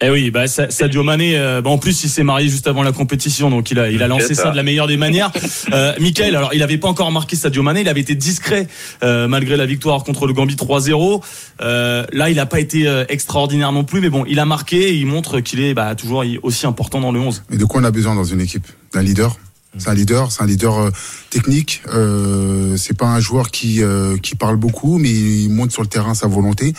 Eh 0.00 0.10
oui, 0.10 0.30
bah 0.30 0.46
Sadio 0.46 1.02
Mané. 1.02 1.38
Euh, 1.38 1.62
bah 1.62 1.70
en 1.70 1.78
plus, 1.78 2.04
il 2.04 2.08
s'est 2.08 2.24
marié 2.24 2.48
juste 2.48 2.66
avant 2.66 2.82
la 2.82 2.92
compétition, 2.92 3.48
donc 3.48 3.70
il 3.70 3.78
a 3.78 3.90
il 3.90 4.02
a 4.02 4.08
lancé 4.08 4.34
ça. 4.34 4.50
de 4.50 4.56
la 4.56 4.62
meilleure 4.62 4.86
des 4.86 4.96
manières. 4.96 5.30
Euh, 5.72 5.94
Michael, 5.98 6.36
alors 6.36 6.52
il 6.52 6.58
n'avait 6.58 6.76
pas 6.78 6.88
encore 6.88 7.10
marqué 7.10 7.36
Sadio 7.36 7.62
Mané, 7.62 7.80
il 7.80 7.88
avait 7.88 8.00
été 8.00 8.14
discret 8.14 8.66
euh, 9.02 9.28
malgré 9.28 9.56
la 9.56 9.66
victoire 9.66 10.04
contre 10.04 10.26
le 10.26 10.34
Gambie 10.34 10.56
3-0. 10.56 11.22
Euh, 11.62 12.04
là, 12.12 12.28
il 12.28 12.36
n'a 12.36 12.44
pas 12.44 12.60
été 12.60 12.86
euh, 12.86 13.04
extraordinaire 13.08 13.72
non 13.72 13.84
plus, 13.84 14.00
mais 14.00 14.10
bon, 14.10 14.24
il 14.28 14.40
a 14.40 14.44
marqué 14.44 14.90
et 14.90 14.92
il 14.94 15.06
montre 15.06 15.40
qu'il 15.40 15.60
est 15.60 15.72
bah, 15.74 15.94
toujours 15.94 16.24
aussi 16.42 16.66
important 16.66 17.00
dans 17.00 17.12
le 17.12 17.20
11. 17.20 17.44
Mais 17.48 17.56
de 17.56 17.64
quoi 17.64 17.80
on 17.80 17.84
a 17.84 17.90
besoin 17.90 18.14
dans 18.14 18.24
une 18.24 18.40
équipe? 18.40 18.66
D'un 18.92 19.02
leader? 19.02 19.36
C'est 19.78 19.88
un 19.88 19.94
leader, 19.94 20.32
c'est 20.32 20.42
un 20.42 20.46
leader 20.46 20.78
euh, 20.78 20.90
technique. 21.30 21.82
Euh, 21.88 22.76
c'est 22.76 22.96
pas 22.96 23.06
un 23.06 23.20
joueur 23.20 23.50
qui 23.50 23.82
qui 24.22 24.34
parle 24.34 24.56
beaucoup, 24.56 24.98
mais 24.98 25.10
il 25.10 25.48
montre 25.50 25.72
sur 25.72 25.82
le 25.82 25.88
terrain 25.88 26.14
sa 26.14 26.26
volonté. 26.26 26.74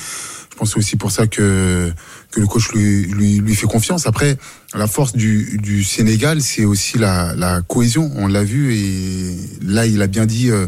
Je 0.56 0.60
pense 0.60 0.78
aussi 0.78 0.96
pour 0.96 1.12
ça 1.12 1.28
que 1.28 1.92
que 2.32 2.40
le 2.40 2.48
coach 2.48 2.72
lui, 2.72 3.04
lui, 3.08 3.40
lui 3.40 3.56
fait 3.56 3.68
confiance. 3.68 4.08
Après, 4.08 4.38
la 4.74 4.88
force 4.88 5.14
du, 5.14 5.58
du 5.62 5.84
Sénégal, 5.84 6.42
c'est 6.42 6.64
aussi 6.64 6.98
la, 6.98 7.36
la 7.36 7.62
cohésion. 7.62 8.10
On 8.16 8.28
l'a 8.28 8.44
vu 8.44 8.74
et 8.74 9.36
là, 9.62 9.86
il 9.86 10.02
a 10.02 10.08
bien 10.08 10.26
dit. 10.26 10.50
Euh, 10.50 10.68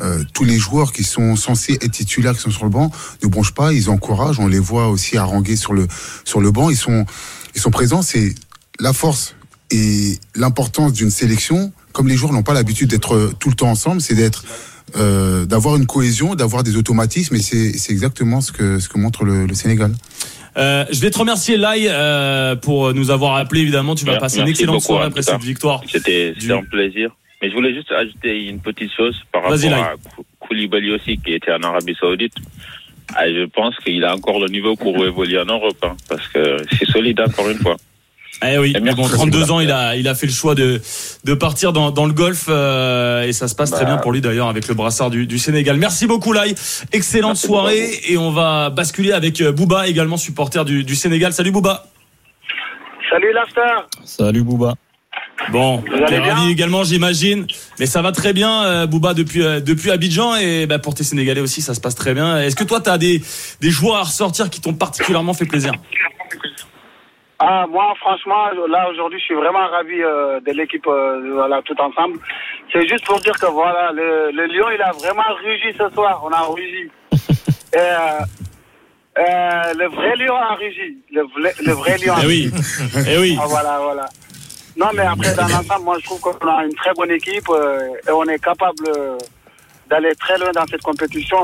euh, 0.00 0.22
tous 0.32 0.44
les 0.44 0.58
joueurs 0.58 0.92
qui 0.92 1.02
sont 1.02 1.34
censés 1.34 1.72
être 1.72 1.90
titulaires, 1.90 2.34
qui 2.36 2.40
sont 2.42 2.52
sur 2.52 2.62
le 2.62 2.70
banc, 2.70 2.92
ne 3.24 3.28
bronchent 3.28 3.54
pas, 3.54 3.72
ils 3.72 3.90
encouragent. 3.90 4.38
On 4.38 4.46
les 4.46 4.60
voit 4.60 4.86
aussi 4.88 5.16
haranguer 5.16 5.56
sur 5.56 5.72
le 5.72 5.88
sur 6.24 6.40
le 6.40 6.52
banc. 6.52 6.70
Ils 6.70 6.76
sont 6.76 7.04
ils 7.56 7.60
sont 7.60 7.72
présents. 7.72 8.02
C'est 8.02 8.34
la 8.78 8.92
force 8.92 9.34
et 9.70 10.18
l'importance 10.34 10.92
d'une 10.92 11.10
sélection. 11.10 11.72
Comme 11.92 12.08
les 12.08 12.16
joueurs 12.16 12.32
n'ont 12.32 12.42
pas 12.42 12.54
l'habitude 12.54 12.90
d'être 12.90 13.32
tout 13.38 13.48
le 13.48 13.54
temps 13.54 13.70
ensemble, 13.70 14.00
c'est 14.00 14.14
d'être 14.14 14.44
euh, 14.96 15.44
d'avoir 15.44 15.76
une 15.76 15.86
cohésion, 15.86 16.34
d'avoir 16.34 16.62
des 16.62 16.76
automatismes, 16.76 17.34
et 17.34 17.40
c'est 17.40 17.92
exactement 17.92 18.40
ce 18.40 18.52
que, 18.52 18.78
ce 18.78 18.88
que 18.88 18.98
montre 18.98 19.24
le, 19.24 19.46
le 19.46 19.54
Sénégal. 19.54 19.92
Euh, 20.56 20.84
je 20.90 21.00
vais 21.00 21.10
te 21.10 21.18
remercier 21.18 21.56
Lai 21.56 21.86
euh, 21.88 22.56
pour 22.56 22.94
nous 22.94 23.10
avoir 23.10 23.36
appelé 23.36 23.60
évidemment. 23.60 23.94
Tu 23.94 24.04
vas 24.04 24.16
passer 24.16 24.40
une 24.40 24.48
excellente 24.48 24.80
soirée 24.80 25.06
après 25.06 25.22
cette 25.22 25.42
victoire. 25.42 25.82
C'était 25.86 26.34
un 26.50 26.62
plaisir. 26.62 27.10
Mais 27.40 27.50
je 27.50 27.54
voulais 27.54 27.72
juste 27.72 27.92
ajouter 27.92 28.46
une 28.48 28.58
petite 28.58 28.90
chose 28.96 29.16
par 29.30 29.42
rapport 29.42 29.72
à 29.72 29.94
Koulibaly 30.40 30.90
aussi 30.90 31.18
qui 31.18 31.34
était 31.34 31.52
en 31.52 31.62
Arabie 31.62 31.94
Saoudite. 32.00 32.34
Ah, 33.14 33.28
je 33.28 33.44
pense 33.46 33.76
qu'il 33.76 34.04
a 34.04 34.14
encore 34.14 34.40
le 34.40 34.48
niveau 34.48 34.74
pour 34.74 34.96
évoluer 35.06 35.38
en 35.38 35.44
Europe 35.44 35.76
hein, 35.82 35.96
parce 36.08 36.26
que 36.28 36.56
c'est 36.76 36.86
solide 36.90 37.20
encore 37.20 37.48
une 37.48 37.58
fois. 37.58 37.76
Eh 38.46 38.56
oui, 38.58 38.74
mais 38.80 38.94
bon, 38.94 39.02
32 39.02 39.50
ans, 39.50 39.60
il 39.60 39.70
a, 39.72 39.96
il 39.96 40.06
a 40.06 40.14
fait 40.14 40.26
le 40.26 40.32
choix 40.32 40.54
de, 40.54 40.80
de 41.24 41.34
partir 41.34 41.72
dans, 41.72 41.90
dans 41.90 42.06
le 42.06 42.12
golf 42.12 42.46
euh, 42.48 43.24
et 43.24 43.32
ça 43.32 43.48
se 43.48 43.54
passe 43.54 43.70
très 43.72 43.84
bien 43.84 43.96
bah. 43.96 44.00
pour 44.02 44.12
lui 44.12 44.20
d'ailleurs 44.20 44.48
avec 44.48 44.68
le 44.68 44.74
brassard 44.74 45.10
du, 45.10 45.26
du 45.26 45.38
Sénégal. 45.38 45.76
Merci 45.76 46.06
beaucoup 46.06 46.32
Lai, 46.32 46.54
excellente 46.92 47.36
soirée 47.36 47.90
et 48.08 48.16
on 48.16 48.30
va 48.30 48.70
basculer 48.70 49.12
avec 49.12 49.40
euh, 49.40 49.50
Bouba 49.50 49.88
également 49.88 50.16
supporter 50.16 50.64
du, 50.64 50.84
du 50.84 50.94
Sénégal. 50.94 51.32
Salut 51.32 51.50
Bouba. 51.50 51.86
Salut 53.10 53.32
Lafter. 53.32 53.86
Salut 54.04 54.42
Bouba. 54.42 54.74
Bon, 55.50 55.82
t'es 56.08 56.18
ravi 56.18 56.50
également, 56.50 56.84
j'imagine. 56.84 57.46
Mais 57.78 57.86
ça 57.86 58.02
va 58.02 58.12
très 58.12 58.32
bien, 58.32 58.64
euh, 58.64 58.86
Bouba, 58.86 59.14
depuis, 59.14 59.42
euh, 59.42 59.60
depuis 59.60 59.90
Abidjan. 59.90 60.36
Et 60.36 60.66
bah, 60.66 60.78
pour 60.78 60.94
tes 60.94 61.04
Sénégalais 61.04 61.40
aussi, 61.40 61.62
ça 61.62 61.74
se 61.74 61.80
passe 61.80 61.94
très 61.94 62.12
bien. 62.12 62.38
Est-ce 62.38 62.56
que 62.56 62.64
toi, 62.64 62.80
tu 62.80 62.90
as 62.90 62.98
des, 62.98 63.22
des 63.60 63.70
joueurs 63.70 63.96
à 63.96 64.02
ressortir 64.02 64.50
qui 64.50 64.60
t'ont 64.60 64.74
particulièrement 64.74 65.32
fait 65.32 65.46
plaisir? 65.46 65.72
Ah, 67.40 67.66
moi, 67.70 67.94
franchement, 68.00 68.50
là, 68.68 68.90
aujourd'hui, 68.90 69.20
je 69.20 69.26
suis 69.26 69.34
vraiment 69.34 69.68
ravi 69.68 70.02
euh, 70.02 70.40
de 70.40 70.50
l'équipe, 70.50 70.84
euh, 70.88 71.34
voilà, 71.34 71.62
tout 71.62 71.80
ensemble. 71.80 72.18
C'est 72.72 72.86
juste 72.88 73.06
pour 73.06 73.20
dire 73.20 73.38
que, 73.38 73.46
voilà, 73.46 73.92
le, 73.92 74.32
le 74.32 74.46
Lyon, 74.46 74.66
il 74.74 74.82
a 74.82 74.90
vraiment 74.90 75.22
rugi 75.40 75.72
ce 75.78 75.88
soir. 75.94 76.20
On 76.24 76.30
a 76.32 76.40
rugi. 76.40 76.90
Et, 77.72 77.76
euh, 77.76 78.18
euh, 79.18 79.74
le 79.78 79.86
vrai 79.86 80.16
Lyon 80.16 80.34
a 80.34 80.54
rugi. 80.56 80.96
Le, 81.12 81.22
le 81.64 81.72
vrai 81.74 81.96
Lyon 81.98 82.14
a 82.14 82.22
eh 82.24 82.26
oui. 82.26 82.50
Eh 83.06 83.18
oui. 83.18 83.38
Ah, 83.40 83.46
voilà, 83.46 83.78
voilà. 83.82 84.06
Non, 84.76 84.88
mais 84.94 85.02
après, 85.02 85.32
dans 85.36 85.46
l'ensemble, 85.46 85.84
moi, 85.84 85.96
je 86.00 86.06
trouve 86.06 86.20
qu'on 86.20 86.48
a 86.48 86.64
une 86.64 86.74
très 86.74 86.92
bonne 86.94 87.12
équipe 87.12 87.48
euh, 87.50 87.78
et 88.08 88.10
on 88.10 88.24
est 88.24 88.42
capable 88.42 88.84
d'aller 89.88 90.14
très 90.16 90.38
loin 90.38 90.50
dans 90.52 90.66
cette 90.66 90.82
compétition. 90.82 91.38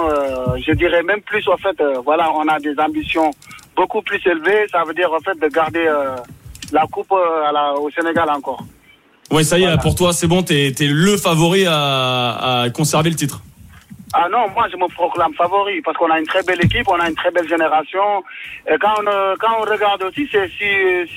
je 0.57 0.73
dirais 0.73 1.05
même 1.05 1.23
plus, 1.23 1.49
en 1.49 1.57
fait, 1.57 1.81
voilà, 2.05 2.33
on 2.33 2.49
a 2.49 2.59
des 2.59 2.75
ambitions 2.81 3.31
beaucoup 3.77 4.03
plus 4.03 4.21
élevé. 4.27 4.67
Ça 4.71 4.85
veut 4.85 4.95
dire 4.95 5.13
en 5.13 5.21
fait 5.21 5.39
de 5.39 5.49
garder 5.49 5.87
euh, 5.87 6.17
la 6.73 6.87
coupe 6.87 7.13
euh, 7.13 7.49
à 7.49 7.53
la, 7.53 7.75
au 7.75 7.91
Sénégal 7.91 8.29
encore. 8.31 8.63
Oui, 9.31 9.45
ça 9.45 9.59
y 9.59 9.65
est, 9.65 9.81
pour 9.81 9.95
toi, 9.95 10.13
c'est 10.13 10.27
bon, 10.27 10.43
t'es 10.43 10.69
es 10.69 10.87
le 10.87 11.17
favori 11.17 11.65
à, 11.67 12.63
à, 12.63 12.71
conserver 12.71 13.11
le 13.11 13.17
titre. 13.17 13.41
Ah 14.13 14.29
non, 14.31 14.49
moi 14.55 14.69
je 14.71 14.77
me 14.77 14.87
proclame 14.95 15.35
favori 15.35 15.81
parce 15.81 15.97
qu'on 15.97 16.11
a 16.11 16.21
une 16.21 16.27
très 16.27 16.43
belle 16.45 16.65
équipe, 16.65 16.87
on 16.89 17.01
a 17.01 17.09
une 17.09 17.17
très 17.17 17.31
belle 17.33 17.49
génération. 17.49 18.23
Et 18.71 18.77
quand 18.79 18.93
on, 19.01 19.07
euh, 19.07 19.35
quand 19.41 19.57
on 19.59 19.63
regarde 19.63 20.03
aussi, 20.05 20.29
c'est 20.31 20.49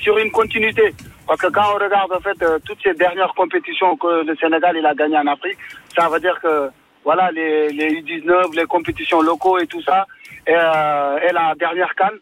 sur 0.02 0.18
une 0.18 0.32
continuité. 0.32 0.94
Parce 1.26 1.40
que 1.40 1.48
quand 1.48 1.74
on 1.74 1.84
regarde 1.84 2.10
en 2.12 2.20
fait 2.20 2.42
toutes 2.64 2.82
ces 2.82 2.94
dernières 2.94 3.34
compétitions 3.34 3.96
que 3.98 4.24
le 4.24 4.34
Sénégal 4.36 4.76
il 4.78 4.86
a 4.86 4.94
gagné 4.94 5.18
en 5.18 5.26
Afrique, 5.26 5.58
ça 5.96 6.08
veut 6.08 6.18
dire 6.18 6.40
que 6.42 6.70
voilà 7.04 7.30
les, 7.30 7.68
les 7.68 8.00
U19, 8.00 8.56
les 8.56 8.64
compétitions 8.64 9.20
locaux 9.20 9.58
et 9.58 9.66
tout 9.66 9.82
ça, 9.82 10.06
et, 10.46 10.52
et 10.52 11.32
la 11.32 11.54
dernière 11.58 11.94
canne, 11.94 12.18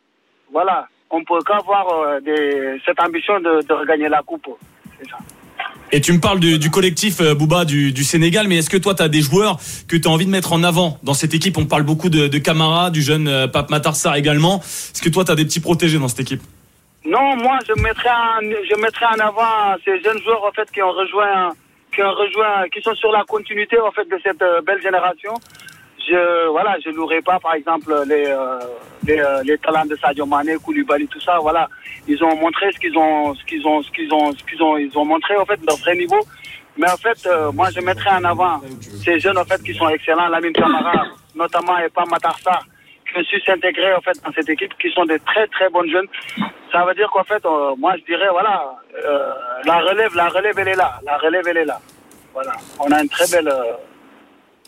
voilà. 0.52 0.88
on 1.10 1.22
peut 1.24 1.38
qu'avoir 1.46 1.86
euh, 1.88 2.20
des- 2.20 2.80
cette 2.84 3.00
ambition 3.00 3.38
de, 3.40 3.62
de 3.66 3.72
regagner 3.74 4.08
la 4.08 4.22
coupe. 4.22 4.48
C'est 4.98 5.08
ça. 5.10 5.18
Et 5.92 6.00
tu 6.00 6.12
me 6.12 6.18
parles 6.20 6.40
du, 6.40 6.58
du 6.58 6.68
collectif 6.70 7.20
euh, 7.20 7.34
Bouba 7.34 7.64
du, 7.64 7.92
du 7.92 8.02
Sénégal, 8.02 8.48
mais 8.48 8.56
est-ce 8.58 8.68
que 8.70 8.76
toi, 8.76 8.94
tu 8.94 9.02
as 9.02 9.08
des 9.08 9.20
joueurs 9.22 9.58
que 9.88 9.96
tu 9.96 10.08
as 10.08 10.10
envie 10.10 10.26
de 10.26 10.30
mettre 10.30 10.52
en 10.52 10.64
avant 10.64 10.98
dans 11.04 11.14
cette 11.14 11.32
équipe? 11.32 11.56
On 11.58 11.66
parle 11.66 11.84
beaucoup 11.84 12.08
de, 12.08 12.26
de 12.26 12.38
Camara, 12.38 12.90
du 12.90 13.02
jeune 13.02 13.28
euh, 13.28 13.46
Pape 13.46 13.70
Matarsar 13.70 14.16
également. 14.16 14.58
Est-ce 14.58 15.00
que 15.00 15.08
toi, 15.08 15.24
tu 15.24 15.30
as 15.30 15.36
des 15.36 15.44
petits 15.44 15.60
protégés 15.60 15.98
dans 15.98 16.08
cette 16.08 16.20
équipe? 16.20 16.42
Non, 17.04 17.36
moi, 17.36 17.58
je 17.68 17.80
mettrais 17.80 18.10
en, 18.10 18.40
je 18.42 18.80
mettrais 18.80 19.06
en 19.06 19.20
avant 19.20 19.76
ces 19.84 20.02
jeunes 20.02 20.20
joueurs 20.24 20.44
en 20.44 20.50
fait 20.50 20.68
qui 20.72 20.82
ont 20.82 20.90
rejoint, 20.90 21.52
qui 21.94 22.02
ont 22.02 22.10
rejoint, 22.12 22.68
qui 22.72 22.82
sont 22.82 22.94
sur 22.96 23.12
la 23.12 23.22
continuité 23.22 23.78
en 23.78 23.92
fait 23.92 24.06
de 24.08 24.18
cette 24.24 24.42
belle 24.66 24.82
génération. 24.82 25.34
Je, 26.08 26.48
voilà, 26.50 26.76
je 26.84 26.90
louerai 26.90 27.20
pas, 27.22 27.38
par 27.40 27.54
exemple, 27.54 27.92
les, 28.06 28.26
euh, 28.26 28.58
les, 29.04 29.18
euh, 29.18 29.42
les 29.44 29.58
talents 29.58 29.86
de 29.86 29.96
Sadio 29.96 30.24
Mané, 30.24 30.56
Koulibaly, 30.64 31.08
tout 31.08 31.20
ça. 31.20 31.38
Voilà, 31.40 31.68
ils 32.06 32.22
ont 32.22 32.36
montré 32.36 32.70
ce 32.72 32.78
qu'ils 32.78 32.96
ont, 32.96 33.34
ce 33.34 33.44
qu'ils 33.44 33.66
ont, 33.66 33.82
ce 33.82 33.90
qu'ils 33.90 34.12
ont, 34.12 34.32
ce 34.32 34.44
qu'ils 34.44 34.62
ont, 34.62 34.76
ils 34.76 34.96
ont 34.96 35.04
montré 35.04 35.36
en 35.36 35.44
fait 35.44 35.58
leur 35.66 35.76
vrai 35.78 35.96
niveau. 35.96 36.20
Mais 36.76 36.88
en 36.90 36.96
fait, 36.96 37.26
euh, 37.26 37.50
moi, 37.52 37.68
je 37.74 37.80
mettrais 37.80 38.10
en 38.10 38.24
avant 38.24 38.60
ces 39.02 39.18
jeunes 39.18 39.38
en 39.38 39.44
fait 39.44 39.60
qui 39.64 39.74
sont 39.74 39.88
excellents, 39.88 40.28
Lamine 40.28 40.52
Camara, 40.52 41.06
notamment 41.34 41.76
et 41.78 41.88
pas 41.88 42.04
Matarsa, 42.04 42.60
qui 43.10 43.18
ont 43.18 43.24
su 43.24 43.40
s'intégrer 43.40 43.94
en 43.94 44.00
fait 44.02 44.16
dans 44.24 44.32
cette 44.32 44.48
équipe, 44.50 44.76
qui 44.78 44.90
sont 44.92 45.06
de 45.06 45.18
très 45.26 45.46
très 45.48 45.68
bonnes 45.70 45.90
jeunes. 45.90 46.06
Ça 46.70 46.84
veut 46.84 46.94
dire 46.94 47.10
qu'en 47.10 47.24
fait, 47.24 47.42
moi, 47.78 47.94
je 47.98 48.04
dirais 48.04 48.28
voilà, 48.30 48.76
la 49.64 49.78
relève, 49.80 50.14
la 50.14 50.28
relève, 50.28 50.56
elle 50.58 50.68
est 50.68 50.74
là, 50.76 51.00
la 51.04 51.16
relève, 51.16 51.42
elle 51.48 51.56
est 51.56 51.64
là. 51.64 51.80
Voilà, 52.34 52.52
on 52.78 52.92
a 52.92 53.02
une 53.02 53.08
très 53.08 53.26
belle, 53.32 53.50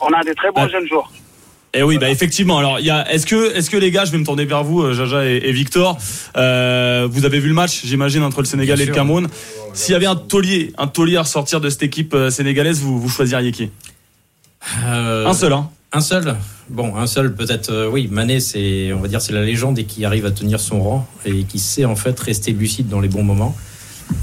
on 0.01 0.09
a 0.13 0.21
des 0.23 0.35
très 0.35 0.51
bons 0.51 0.63
Ouais. 0.65 0.71
jeunes 0.71 0.89
joueurs. 0.89 1.11
Eh 1.79 1.83
oui, 1.85 1.99
bah 1.99 2.11
effectivement. 2.11 2.59
Alors, 2.59 2.81
il 2.81 2.87
y 2.87 2.91
a. 2.91 3.09
Est-ce 3.13 3.25
que, 3.25 3.55
est-ce 3.55 3.71
que 3.71 3.77
les 3.77 3.93
gars, 3.93 4.05
je 4.05 4.11
vais 4.11 4.19
me 4.19 4.25
tourner 4.25 4.45
vers 4.45 4.65
vous, 4.65 4.83
euh, 4.83 4.95
Jaja 4.95 5.25
et, 5.25 5.37
et 5.45 5.53
Victor. 5.53 5.97
Euh, 6.37 7.07
vous 7.09 7.25
avez 7.25 7.39
vu 7.39 7.49
le 7.49 7.55
match, 7.55 7.83
j'imagine, 7.85 8.25
entre 8.25 8.41
le 8.41 8.47
Sénégal 8.47 8.77
Bien 8.77 8.85
et 8.85 8.89
le. 8.89 8.95
Cameroun. 8.95 9.29
S'il 9.75 9.93
y 9.93 9.97
avait 9.97 10.07
un 10.07 10.17
taulier, 10.17 10.73
un 10.77 10.89
taulier 10.89 11.19
à 11.19 11.23
ressortir 11.23 11.61
de 11.61 11.71
cette 11.71 11.85
équipe 11.85 12.15
euh, 12.15 12.31
sénégalaise, 12.31 12.81
vous, 12.81 13.01
vous 13.01 13.09
choisiriez 13.09 13.53
qui? 13.53 13.71
Euh, 14.85 15.27
Un 15.27 15.35
seul, 15.35 15.53
hein. 15.53 15.71
Un 15.93 16.01
seul? 16.01 16.35
Bon, 16.69 16.97
un 16.97 17.07
seul 17.07 17.35
peut-être, 17.35 17.71
euh, 17.71 17.89
oui. 17.89 18.09
Mané, 18.11 18.41
c'est, 18.41 18.93
on 18.93 19.01
va 19.01 19.09
dire, 19.09 19.23
c'est 19.23 19.33
la 19.33 19.45
légende 19.45 19.79
et 19.79 19.85
qui 19.85 20.05
arrive 20.05 20.27
à 20.27 20.33
tenir 20.33 20.59
son 20.61 20.83
rang 20.83 21.07
et 21.25 21.45
qui 21.45 21.59
sait 21.61 21.85
en 21.85 21.97
fait 21.97 22.19
rester 22.19 22.53
lucide 22.53 22.89
dans 22.89 23.01
les 23.01 23.09
bons 23.09 23.23
moments. 23.23 23.57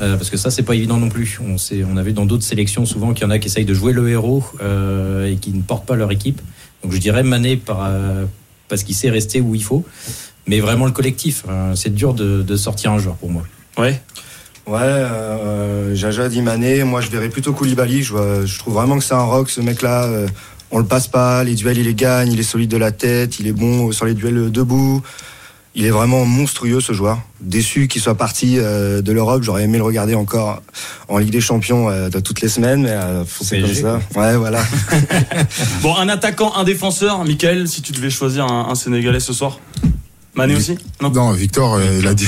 Euh, 0.01 0.17
parce 0.17 0.29
que 0.29 0.37
ça, 0.37 0.51
c'est 0.51 0.63
pas 0.63 0.75
évident 0.75 0.97
non 0.97 1.09
plus. 1.09 1.39
On, 1.43 1.57
sait, 1.57 1.83
on 1.89 1.95
a 1.95 2.03
vu 2.03 2.11
dans 2.11 2.25
d'autres 2.25 2.43
sélections 2.43 2.85
souvent 2.85 3.13
qu'il 3.13 3.23
y 3.23 3.27
en 3.27 3.31
a 3.31 3.39
qui 3.39 3.47
essayent 3.47 3.65
de 3.65 3.73
jouer 3.73 3.93
le 3.93 4.09
héros 4.09 4.43
euh, 4.61 5.31
et 5.31 5.37
qui 5.37 5.51
ne 5.51 5.61
portent 5.61 5.85
pas 5.85 5.95
leur 5.95 6.11
équipe. 6.11 6.41
Donc 6.85 6.93
je 6.93 6.99
dirais 6.99 7.23
Mané 7.23 7.57
par, 7.57 7.79
euh, 7.83 8.25
parce 8.69 8.83
qu'il 8.83 8.93
sait 8.93 9.09
rester 9.09 9.41
où 9.41 9.55
il 9.55 9.63
faut. 9.63 9.83
Mais 10.45 10.59
vraiment 10.59 10.85
le 10.85 10.91
collectif, 10.91 11.43
euh, 11.49 11.73
c'est 11.73 11.91
dur 11.95 12.13
de, 12.13 12.43
de 12.43 12.55
sortir 12.55 12.91
un 12.91 12.99
joueur 12.99 13.15
pour 13.15 13.31
moi. 13.31 13.41
Ouais. 13.79 13.99
Ouais, 14.67 14.77
euh, 14.81 15.95
Jaja 15.95 16.29
dit 16.29 16.43
Mané, 16.43 16.83
moi 16.83 17.01
je 17.01 17.09
verrais 17.09 17.29
plutôt 17.29 17.53
Koulibaly. 17.53 18.03
Je, 18.03 18.11
vois- 18.13 18.45
je 18.45 18.59
trouve 18.59 18.75
vraiment 18.75 18.99
que 18.99 19.03
c'est 19.03 19.15
un 19.15 19.23
rock 19.23 19.49
ce 19.49 19.61
mec-là. 19.61 20.03
euh, 20.03 20.27
on 20.69 20.77
le 20.77 20.85
passe 20.85 21.07
pas, 21.07 21.43
les 21.43 21.55
duels 21.55 21.79
il 21.79 21.85
les 21.85 21.95
gagne, 21.95 22.31
il 22.31 22.39
est 22.39 22.43
solide 22.43 22.69
de 22.69 22.77
la 22.77 22.91
tête, 22.91 23.39
il 23.39 23.47
est 23.47 23.51
bon 23.53 23.91
sur 23.91 24.05
les 24.05 24.13
duels 24.13 24.51
debout. 24.51 25.01
Il 25.77 25.85
est 25.85 25.91
vraiment 25.91 26.25
monstrueux 26.25 26.79
ce 26.79 26.93
joueur. 26.93 27.21
Déçu 27.41 27.89
qu'il 27.89 28.01
soit 28.01 28.15
parti 28.15 28.55
euh, 28.57 29.01
de 29.01 29.11
l'Europe, 29.11 29.43
j'aurais 29.43 29.63
aimé 29.63 29.77
le 29.77 29.83
regarder 29.83 30.15
encore 30.15 30.61
en 31.09 31.17
Ligue 31.17 31.31
des 31.31 31.41
Champions 31.41 31.89
euh, 31.89 32.07
de 32.07 32.19
toutes 32.21 32.39
les 32.39 32.47
semaines, 32.47 32.83
mais 32.83 32.91
euh, 32.91 33.25
c'est 33.41 33.59
comme 33.59 33.67
PSG, 33.67 33.81
ça. 33.81 33.99
Ouais, 34.15 34.37
voilà. 34.37 34.63
Bon, 35.81 35.93
un 35.95 36.07
attaquant, 36.07 36.55
un 36.55 36.63
défenseur. 36.63 37.25
Michael, 37.25 37.67
si 37.67 37.81
tu 37.81 37.91
devais 37.91 38.09
choisir 38.09 38.45
un, 38.45 38.69
un 38.69 38.75
Sénégalais 38.75 39.19
ce 39.19 39.33
soir. 39.33 39.59
Mané 40.35 40.55
aussi 40.55 40.77
Non? 41.01 41.09
Non, 41.11 41.31
Victor, 41.31 41.75
euh, 41.75 41.99
il 41.99 42.07
a 42.07 42.13
dit. 42.13 42.27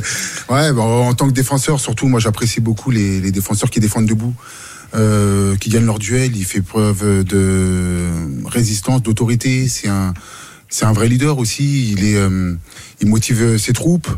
ouais, 0.50 0.72
bon, 0.72 1.08
en 1.08 1.14
tant 1.14 1.26
que 1.28 1.32
défenseur, 1.32 1.80
surtout, 1.80 2.08
moi, 2.08 2.20
j'apprécie 2.20 2.60
beaucoup 2.60 2.90
les, 2.90 3.20
les 3.20 3.30
défenseurs 3.30 3.70
qui 3.70 3.80
défendent 3.80 4.06
debout, 4.06 4.34
euh, 4.94 5.56
qui 5.56 5.70
gagnent 5.70 5.86
leur 5.86 5.98
duel. 5.98 6.36
Il 6.36 6.44
fait 6.44 6.62
preuve 6.62 7.24
de 7.24 8.06
résistance, 8.46 9.02
d'autorité. 9.02 9.68
C'est 9.68 9.88
un, 9.88 10.14
c'est 10.72 10.86
un 10.86 10.92
vrai 10.92 11.06
leader 11.08 11.36
aussi. 11.38 11.92
Il 11.92 12.02
est, 12.04 12.16
euh, 12.16 12.54
il 13.00 13.06
motive 13.08 13.58
ses 13.58 13.72
troupes. 13.74 14.08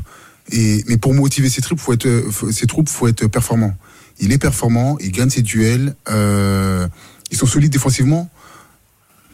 Et 0.52 0.84
mais 0.88 0.98
pour 0.98 1.12
motiver 1.14 1.48
ses 1.48 1.62
troupes, 1.62 1.80
faut 1.80 1.92
être, 1.94 2.08
faut- 2.30 2.52
ses 2.52 2.66
troupes, 2.66 2.88
faut 2.88 3.08
être 3.08 3.26
performant. 3.26 3.74
Il 4.20 4.30
est 4.32 4.38
performant, 4.38 4.96
il 5.00 5.10
gagne 5.10 5.30
ses 5.30 5.42
duels. 5.42 5.94
Euh, 6.08 6.86
ils 7.30 7.36
sont 7.36 7.46
solides 7.46 7.72
défensivement. 7.72 8.30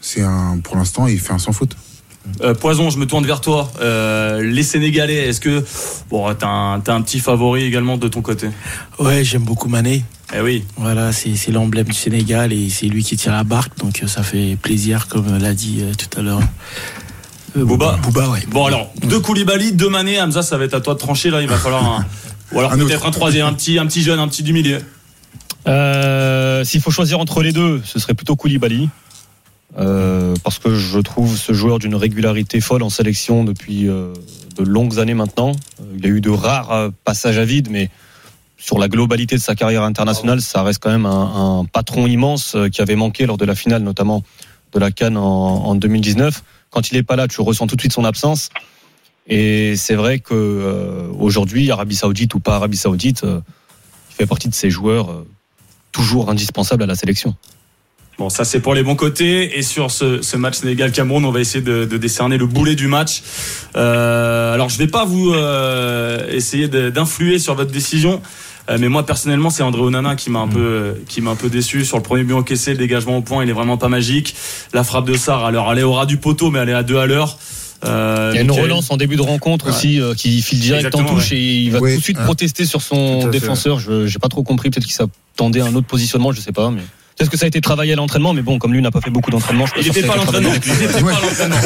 C'est 0.00 0.22
un, 0.22 0.58
pour 0.64 0.76
l'instant, 0.76 1.06
il 1.08 1.20
fait 1.20 1.32
un 1.34 1.38
sans 1.38 1.52
faute. 1.52 1.76
Euh, 2.42 2.54
Poison, 2.54 2.90
je 2.90 2.98
me 2.98 3.06
tourne 3.06 3.26
vers 3.26 3.40
toi. 3.40 3.70
Euh, 3.80 4.40
les 4.42 4.62
Sénégalais, 4.62 5.28
est-ce 5.28 5.40
que 5.40 5.64
bon, 6.10 6.32
t'as 6.34 6.46
un, 6.48 6.80
t'as 6.80 6.94
un 6.94 7.02
petit 7.02 7.18
favori 7.20 7.64
également 7.64 7.98
de 7.98 8.08
ton 8.08 8.22
côté? 8.22 8.48
Ouais, 8.98 9.24
j'aime 9.24 9.42
beaucoup 9.42 9.68
Mané. 9.68 10.04
Eh 10.34 10.40
oui. 10.40 10.64
Voilà, 10.76 11.12
c'est 11.12 11.34
c'est 11.34 11.50
l'emblème 11.50 11.86
du 11.88 11.94
Sénégal 11.94 12.52
et 12.52 12.70
c'est 12.70 12.86
lui 12.86 13.02
qui 13.02 13.16
tient 13.16 13.32
la 13.32 13.42
barque, 13.42 13.76
donc 13.78 14.02
euh, 14.02 14.06
ça 14.06 14.22
fait 14.22 14.56
plaisir, 14.60 15.08
comme 15.08 15.38
l'a 15.38 15.54
dit 15.54 15.78
euh, 15.80 15.92
tout 15.94 16.18
à 16.18 16.22
l'heure. 16.22 16.40
Euh, 17.56 17.64
Bouba. 17.64 17.98
Bouba, 18.02 18.28
ouais. 18.28 18.40
Bon 18.48 18.66
alors, 18.66 18.92
deux 19.02 19.20
Koulibaly, 19.20 19.72
deux 19.72 19.88
Mané, 19.88 20.20
Hamza, 20.20 20.42
ça 20.42 20.56
va 20.56 20.64
être 20.64 20.74
à 20.74 20.80
toi 20.80 20.94
de 20.94 20.98
trancher 20.98 21.30
là. 21.30 21.42
Il 21.42 21.48
va 21.48 21.56
falloir 21.56 21.84
un, 21.84 22.06
ou 22.52 22.58
alors 22.58 22.72
peut-être 22.72 23.06
un 23.06 23.10
troisième, 23.10 23.46
un 23.46 23.52
petit, 23.52 23.78
un 23.78 23.86
petit 23.86 24.02
jeune, 24.02 24.18
un 24.18 24.28
petit 24.28 24.42
du 24.42 24.52
milieu. 24.52 24.80
Euh, 25.66 26.64
S'il 26.64 26.80
faut 26.80 26.90
choisir 26.90 27.18
entre 27.20 27.42
les 27.42 27.52
deux, 27.52 27.80
ce 27.84 27.98
serait 27.98 28.14
plutôt 28.14 28.36
Koulibaly. 28.36 28.88
Euh, 29.78 30.34
parce 30.42 30.58
que 30.58 30.74
je 30.74 30.98
trouve 30.98 31.36
ce 31.36 31.52
joueur 31.52 31.78
d'une 31.78 31.94
régularité 31.94 32.60
folle 32.60 32.82
en 32.82 32.90
sélection 32.90 33.44
depuis 33.44 33.88
euh, 33.88 34.12
de 34.56 34.64
longues 34.64 34.98
années 34.98 35.14
maintenant. 35.14 35.52
Il 35.96 36.04
a 36.04 36.08
eu 36.08 36.20
de 36.20 36.30
rares 36.30 36.90
passages 37.04 37.38
à 37.38 37.44
vide, 37.44 37.68
mais 37.70 37.88
sur 38.58 38.78
la 38.78 38.88
globalité 38.88 39.36
de 39.36 39.40
sa 39.40 39.54
carrière 39.54 39.84
internationale, 39.84 40.40
ça 40.40 40.64
reste 40.64 40.82
quand 40.82 40.90
même 40.90 41.06
un, 41.06 41.60
un 41.60 41.64
patron 41.66 42.06
immense 42.06 42.56
qui 42.72 42.82
avait 42.82 42.96
manqué 42.96 43.26
lors 43.26 43.38
de 43.38 43.44
la 43.44 43.54
finale, 43.54 43.82
notamment 43.82 44.24
de 44.72 44.78
la 44.78 44.90
Cannes 44.90 45.16
en, 45.16 45.66
en 45.66 45.74
2019. 45.76 46.42
Quand 46.70 46.90
il 46.90 46.96
est 46.96 47.02
pas 47.02 47.16
là, 47.16 47.28
tu 47.28 47.40
ressens 47.40 47.66
tout 47.66 47.76
de 47.76 47.80
suite 47.80 47.92
son 47.92 48.04
absence. 48.04 48.48
Et 49.26 49.76
c'est 49.76 49.94
vrai 49.94 50.18
que 50.18 50.34
euh, 50.34 51.08
aujourd'hui, 51.18 51.70
Arabie 51.70 51.96
Saoudite 51.96 52.34
ou 52.34 52.40
pas 52.40 52.56
Arabie 52.56 52.76
Saoudite, 52.76 53.24
euh, 53.24 53.40
il 54.10 54.16
fait 54.16 54.26
partie 54.26 54.48
de 54.48 54.54
ces 54.54 54.70
joueurs 54.70 55.10
euh, 55.10 55.26
toujours 55.92 56.30
indispensables 56.30 56.82
à 56.82 56.86
la 56.86 56.94
sélection. 56.94 57.34
Bon, 58.18 58.28
ça 58.28 58.44
c'est 58.44 58.60
pour 58.60 58.74
les 58.74 58.82
bons 58.82 58.96
côtés. 58.96 59.58
Et 59.58 59.62
sur 59.62 59.90
ce, 59.90 60.20
ce 60.20 60.36
match 60.36 60.56
Sénégal-Cameroun, 60.56 61.24
on 61.24 61.30
va 61.30 61.40
essayer 61.40 61.64
de, 61.64 61.86
de 61.86 61.96
décerner 61.96 62.36
le 62.36 62.46
boulet 62.46 62.74
du 62.74 62.86
match. 62.86 63.22
Euh, 63.76 64.52
alors, 64.52 64.68
je 64.68 64.76
vais 64.76 64.88
pas 64.88 65.06
vous 65.06 65.32
euh, 65.32 66.30
essayer 66.30 66.68
d'influer 66.68 67.38
sur 67.38 67.54
votre 67.54 67.70
décision. 67.70 68.20
Euh, 68.70 68.78
mais 68.78 68.88
moi 68.88 69.04
personnellement, 69.04 69.50
c'est 69.50 69.62
André 69.62 69.80
Onana 69.82 70.14
qui 70.16 70.30
m'a 70.30 70.38
un 70.40 70.48
peu, 70.48 70.60
euh, 70.60 70.92
qui 71.08 71.20
m'a 71.20 71.30
un 71.32 71.36
peu 71.36 71.48
déçu 71.50 71.84
sur 71.84 71.96
le 71.96 72.02
premier 72.02 72.22
but 72.24 72.34
encaissé. 72.34 72.70
Le 72.72 72.78
dégagement 72.78 73.16
au 73.16 73.22
point, 73.22 73.42
il 73.44 73.50
est 73.50 73.54
vraiment 73.54 73.76
pas 73.76 73.88
magique. 73.88 74.34
La 74.72 74.84
frappe 74.84 75.06
de 75.06 75.14
Sarr, 75.16 75.44
alors 75.44 75.70
elle 75.72 75.80
est 75.80 75.82
au 75.82 75.92
ras 75.92 76.06
du 76.06 76.18
poteau, 76.18 76.50
mais 76.50 76.60
elle 76.60 76.68
est 76.68 76.74
à 76.74 76.82
deux 76.82 76.96
à 76.98 77.06
l'heure. 77.06 77.36
Euh, 77.84 78.30
Il 78.32 78.36
y 78.36 78.38
a 78.38 78.42
une 78.42 78.48
Michael- 78.48 78.64
relance 78.64 78.90
en 78.90 78.96
début 78.98 79.16
de 79.16 79.22
rencontre 79.22 79.64
Ouais. 79.66 79.70
aussi 79.72 80.00
euh, 80.00 80.14
qui 80.14 80.42
file 80.42 80.60
direct 80.60 80.94
en 80.94 81.02
touche 81.04 81.32
et 81.32 81.40
il 81.40 81.70
va 81.72 81.78
Oui, 81.80 81.94
tout 81.94 81.98
de 81.98 82.04
suite 82.04 82.18
ouais. 82.18 82.24
protester 82.24 82.64
sur 82.66 82.82
son 82.82 83.22
fait. 83.22 83.30
défenseur. 83.30 83.78
Je 83.80 84.06
j'ai 84.06 84.18
pas 84.18 84.28
trop 84.28 84.42
compris. 84.42 84.68
Peut-être 84.70 84.84
qu'il 84.84 84.94
s'attendait 84.94 85.62
à 85.62 85.64
un 85.64 85.74
autre 85.74 85.86
positionnement, 85.86 86.30
je 86.30 86.40
sais 86.40 86.52
pas. 86.52 86.70
Mais 86.70 86.82
peut-être 87.20 87.30
que 87.32 87.36
ça 87.36 87.44
a 87.44 87.48
été 87.48 87.60
travaillé 87.60 87.92
à 87.92 87.96
l'entraînement, 87.96 88.32
mais 88.32 88.40
bon, 88.40 88.58
comme 88.58 88.72
lui 88.72 88.80
n'a 88.80 88.90
pas 88.90 89.02
fait 89.02 89.10
beaucoup 89.10 89.30
d'entraînement, 89.30 89.66
je 89.66 89.72
Il 89.82 89.88
pense 89.88 89.96
était 89.96 90.00
que 90.00 90.06
ça 90.06 90.12
pas 90.14 90.18
l'entraînement. 90.18 90.50
Il 90.54 91.04
pas 91.04 91.20
l'entraînement. 91.20 91.56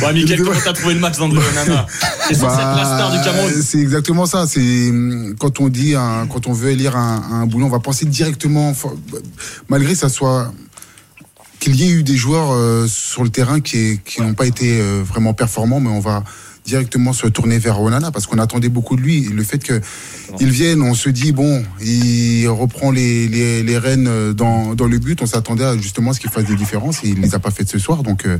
bon, 0.00 0.12
Michael, 0.12 0.42
comment 0.44 0.60
t'as 0.62 0.72
trouvé 0.74 0.94
le 0.94 1.00
match 1.00 1.16
d'André 1.16 1.38
Onana 1.38 1.86
C'est 2.28 2.34
censé 2.34 2.60
être 2.60 2.76
la 2.76 2.84
star 2.84 3.12
du 3.12 3.20
Cameroun. 3.24 3.50
Bah, 3.50 3.60
C'est 3.64 3.78
exactement 3.80 4.26
ça. 4.26 4.46
C'est 4.46 4.90
hum, 4.90 5.34
quand 5.38 5.58
on 5.60 5.68
dit, 5.68 5.94
un- 5.94 6.26
quand 6.26 6.46
on 6.48 6.52
veut 6.52 6.70
élire 6.70 6.96
un, 6.96 7.22
un 7.32 7.46
boulot, 7.46 7.66
on 7.66 7.70
va 7.70 7.80
penser 7.80 8.04
directement, 8.04 8.74
malgré 9.68 9.92
que 9.94 9.98
ça 9.98 10.08
soit 10.10 10.52
qu'il 11.60 11.76
y 11.76 11.84
ait 11.84 11.90
eu 11.90 12.02
des 12.02 12.16
joueurs 12.16 12.52
euh, 12.52 12.86
sur 12.86 13.24
le 13.24 13.30
terrain 13.30 13.60
qui, 13.60 14.00
qui 14.04 14.20
n'ont 14.20 14.34
pas 14.34 14.44
été 14.46 14.78
euh, 14.80 15.02
vraiment 15.02 15.32
performants, 15.32 15.80
mais 15.80 15.88
on 15.88 16.00
va 16.00 16.22
directement 16.66 17.12
se 17.12 17.26
tourner 17.28 17.58
vers 17.58 17.80
Onana 17.80 18.10
parce 18.10 18.26
qu'on 18.26 18.38
attendait 18.38 18.68
beaucoup 18.68 18.96
de 18.96 19.00
lui. 19.00 19.22
Le 19.22 19.42
fait 19.42 19.58
que 19.58 19.80
il 20.40 20.50
vienne, 20.50 20.82
on 20.82 20.94
se 20.94 21.08
dit 21.08 21.32
bon, 21.32 21.62
il 21.80 22.46
reprend 22.48 22.90
les, 22.90 23.28
les, 23.28 23.62
les 23.62 23.78
rênes 23.78 24.32
dans, 24.32 24.74
dans 24.74 24.86
le 24.86 24.98
but. 24.98 25.22
On 25.22 25.26
s'attendait 25.26 25.64
à, 25.64 25.76
justement 25.76 26.10
à 26.10 26.14
ce 26.14 26.20
qu'il 26.20 26.30
fasse 26.30 26.44
des 26.44 26.56
différences 26.56 27.04
et 27.04 27.08
il 27.08 27.20
les 27.20 27.34
a 27.34 27.38
pas 27.38 27.50
faites 27.50 27.68
ce 27.68 27.78
soir. 27.78 28.02
Donc 28.02 28.26
euh, 28.26 28.38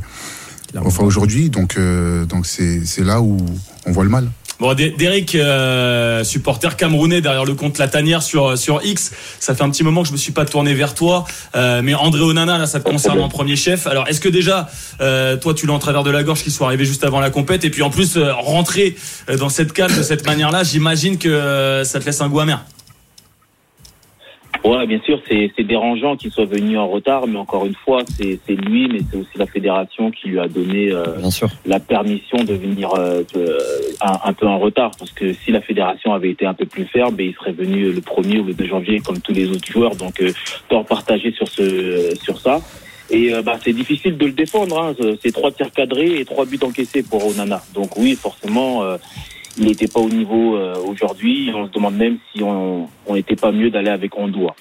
enfin 0.76 1.04
aujourd'hui, 1.04 1.48
donc 1.50 1.76
euh, 1.76 2.26
donc 2.26 2.46
c'est 2.46 2.84
c'est 2.84 3.04
là 3.04 3.22
où 3.22 3.36
on 3.86 3.92
voit 3.92 4.04
le 4.04 4.10
mal. 4.10 4.30
Bon, 4.58 4.72
Derek, 4.72 5.34
euh, 5.34 6.24
supporter 6.24 6.76
camerounais 6.76 7.20
derrière 7.20 7.44
le 7.44 7.54
compte 7.54 7.76
La 7.76 7.88
Tanière 7.88 8.22
sur, 8.22 8.56
sur 8.56 8.82
X, 8.82 9.12
ça 9.38 9.54
fait 9.54 9.62
un 9.62 9.68
petit 9.68 9.82
moment 9.82 10.00
que 10.00 10.08
je 10.08 10.12
me 10.12 10.16
suis 10.16 10.32
pas 10.32 10.46
tourné 10.46 10.72
vers 10.72 10.94
toi, 10.94 11.26
euh, 11.54 11.82
mais 11.84 11.92
André 11.92 12.22
Onana, 12.22 12.56
là, 12.56 12.66
ça 12.66 12.80
te 12.80 12.88
concerne 12.88 13.20
en 13.20 13.28
premier 13.28 13.54
chef. 13.54 13.86
Alors, 13.86 14.08
est-ce 14.08 14.18
que 14.18 14.30
déjà, 14.30 14.70
euh, 15.02 15.36
toi, 15.36 15.52
tu 15.52 15.66
l'as 15.66 15.74
en 15.74 15.78
travers 15.78 16.04
de 16.04 16.10
la 16.10 16.22
gorge 16.22 16.42
qui 16.42 16.50
soit 16.50 16.68
arrivé 16.68 16.86
juste 16.86 17.04
avant 17.04 17.20
la 17.20 17.28
compète, 17.28 17.66
et 17.66 17.70
puis 17.70 17.82
en 17.82 17.90
plus, 17.90 18.16
euh, 18.16 18.32
rentrer 18.32 18.96
euh, 19.28 19.36
dans 19.36 19.50
cette 19.50 19.74
cale 19.74 19.94
de 19.94 20.02
cette 20.02 20.24
manière-là, 20.24 20.62
j'imagine 20.64 21.18
que 21.18 21.28
euh, 21.28 21.84
ça 21.84 22.00
te 22.00 22.06
laisse 22.06 22.22
un 22.22 22.28
goût 22.28 22.40
amer. 22.40 22.64
Ouais, 24.68 24.86
bien 24.86 25.00
sûr, 25.04 25.20
c'est 25.28 25.52
c'est 25.56 25.62
dérangeant 25.62 26.16
qu'il 26.16 26.30
soit 26.32 26.44
venu 26.44 26.76
en 26.76 26.88
retard, 26.88 27.26
mais 27.28 27.38
encore 27.38 27.66
une 27.66 27.74
fois, 27.74 28.02
c'est 28.18 28.38
c'est 28.46 28.54
lui, 28.56 28.88
mais 28.88 28.98
c'est 29.10 29.16
aussi 29.16 29.36
la 29.36 29.46
fédération 29.46 30.10
qui 30.10 30.28
lui 30.28 30.40
a 30.40 30.48
donné 30.48 30.90
euh, 30.90 31.04
Bien 31.18 31.30
sûr. 31.30 31.48
la 31.66 31.78
permission 31.78 32.38
de 32.42 32.52
venir 32.54 32.92
euh, 32.94 33.22
de- 33.34 33.56
un, 34.00 34.18
un 34.24 34.32
peu 34.32 34.46
en 34.46 34.58
retard. 34.58 34.90
Parce 34.98 35.12
que 35.12 35.32
si 35.32 35.52
la 35.52 35.60
fédération 35.60 36.12
avait 36.14 36.30
été 36.30 36.46
un 36.46 36.54
peu 36.54 36.66
plus 36.66 36.84
ferme, 36.86 37.14
il 37.20 37.32
serait 37.34 37.52
venu 37.52 37.92
le 37.92 38.00
1er 38.00 38.40
ou 38.40 38.44
le 38.46 38.54
2 38.54 38.66
janvier 38.66 39.00
comme 39.00 39.20
tous 39.20 39.32
les 39.32 39.48
autres 39.50 39.70
joueurs. 39.70 39.94
Donc, 39.94 40.20
euh, 40.20 40.32
tort 40.68 40.84
partagé 40.84 41.30
sur 41.32 41.46
ce 41.48 42.14
sur 42.22 42.40
ça. 42.40 42.60
Et 43.08 43.32
euh, 43.32 43.42
bah, 43.42 43.56
c'est 43.62 43.72
difficile 43.72 44.16
de 44.18 44.26
le 44.26 44.32
défendre. 44.32 44.82
Hein. 44.82 44.94
C'est 45.22 45.30
trois 45.32 45.52
tirs 45.52 45.70
cadrés 45.70 46.18
et 46.18 46.24
trois 46.24 46.44
buts 46.44 46.58
encaissés 46.64 47.04
pour 47.04 47.24
Onana. 47.24 47.62
Donc 47.72 47.96
oui, 47.96 48.16
forcément, 48.16 48.82
euh, 48.82 48.96
il 49.58 49.66
n'était 49.66 49.88
pas 49.88 50.00
au 50.00 50.08
niveau 50.08 50.56
euh, 50.56 50.74
aujourd'hui. 50.86 51.50
On 51.54 51.66
se 51.66 51.72
demande 51.72 51.94
même 51.96 52.18
si 52.32 52.42
on 52.42 52.88
n'était 53.10 53.36
pas 53.36 53.52
mieux 53.52 53.70
d'aller 53.70 53.90
avec 53.90 54.16
Ondoa. 54.16 54.54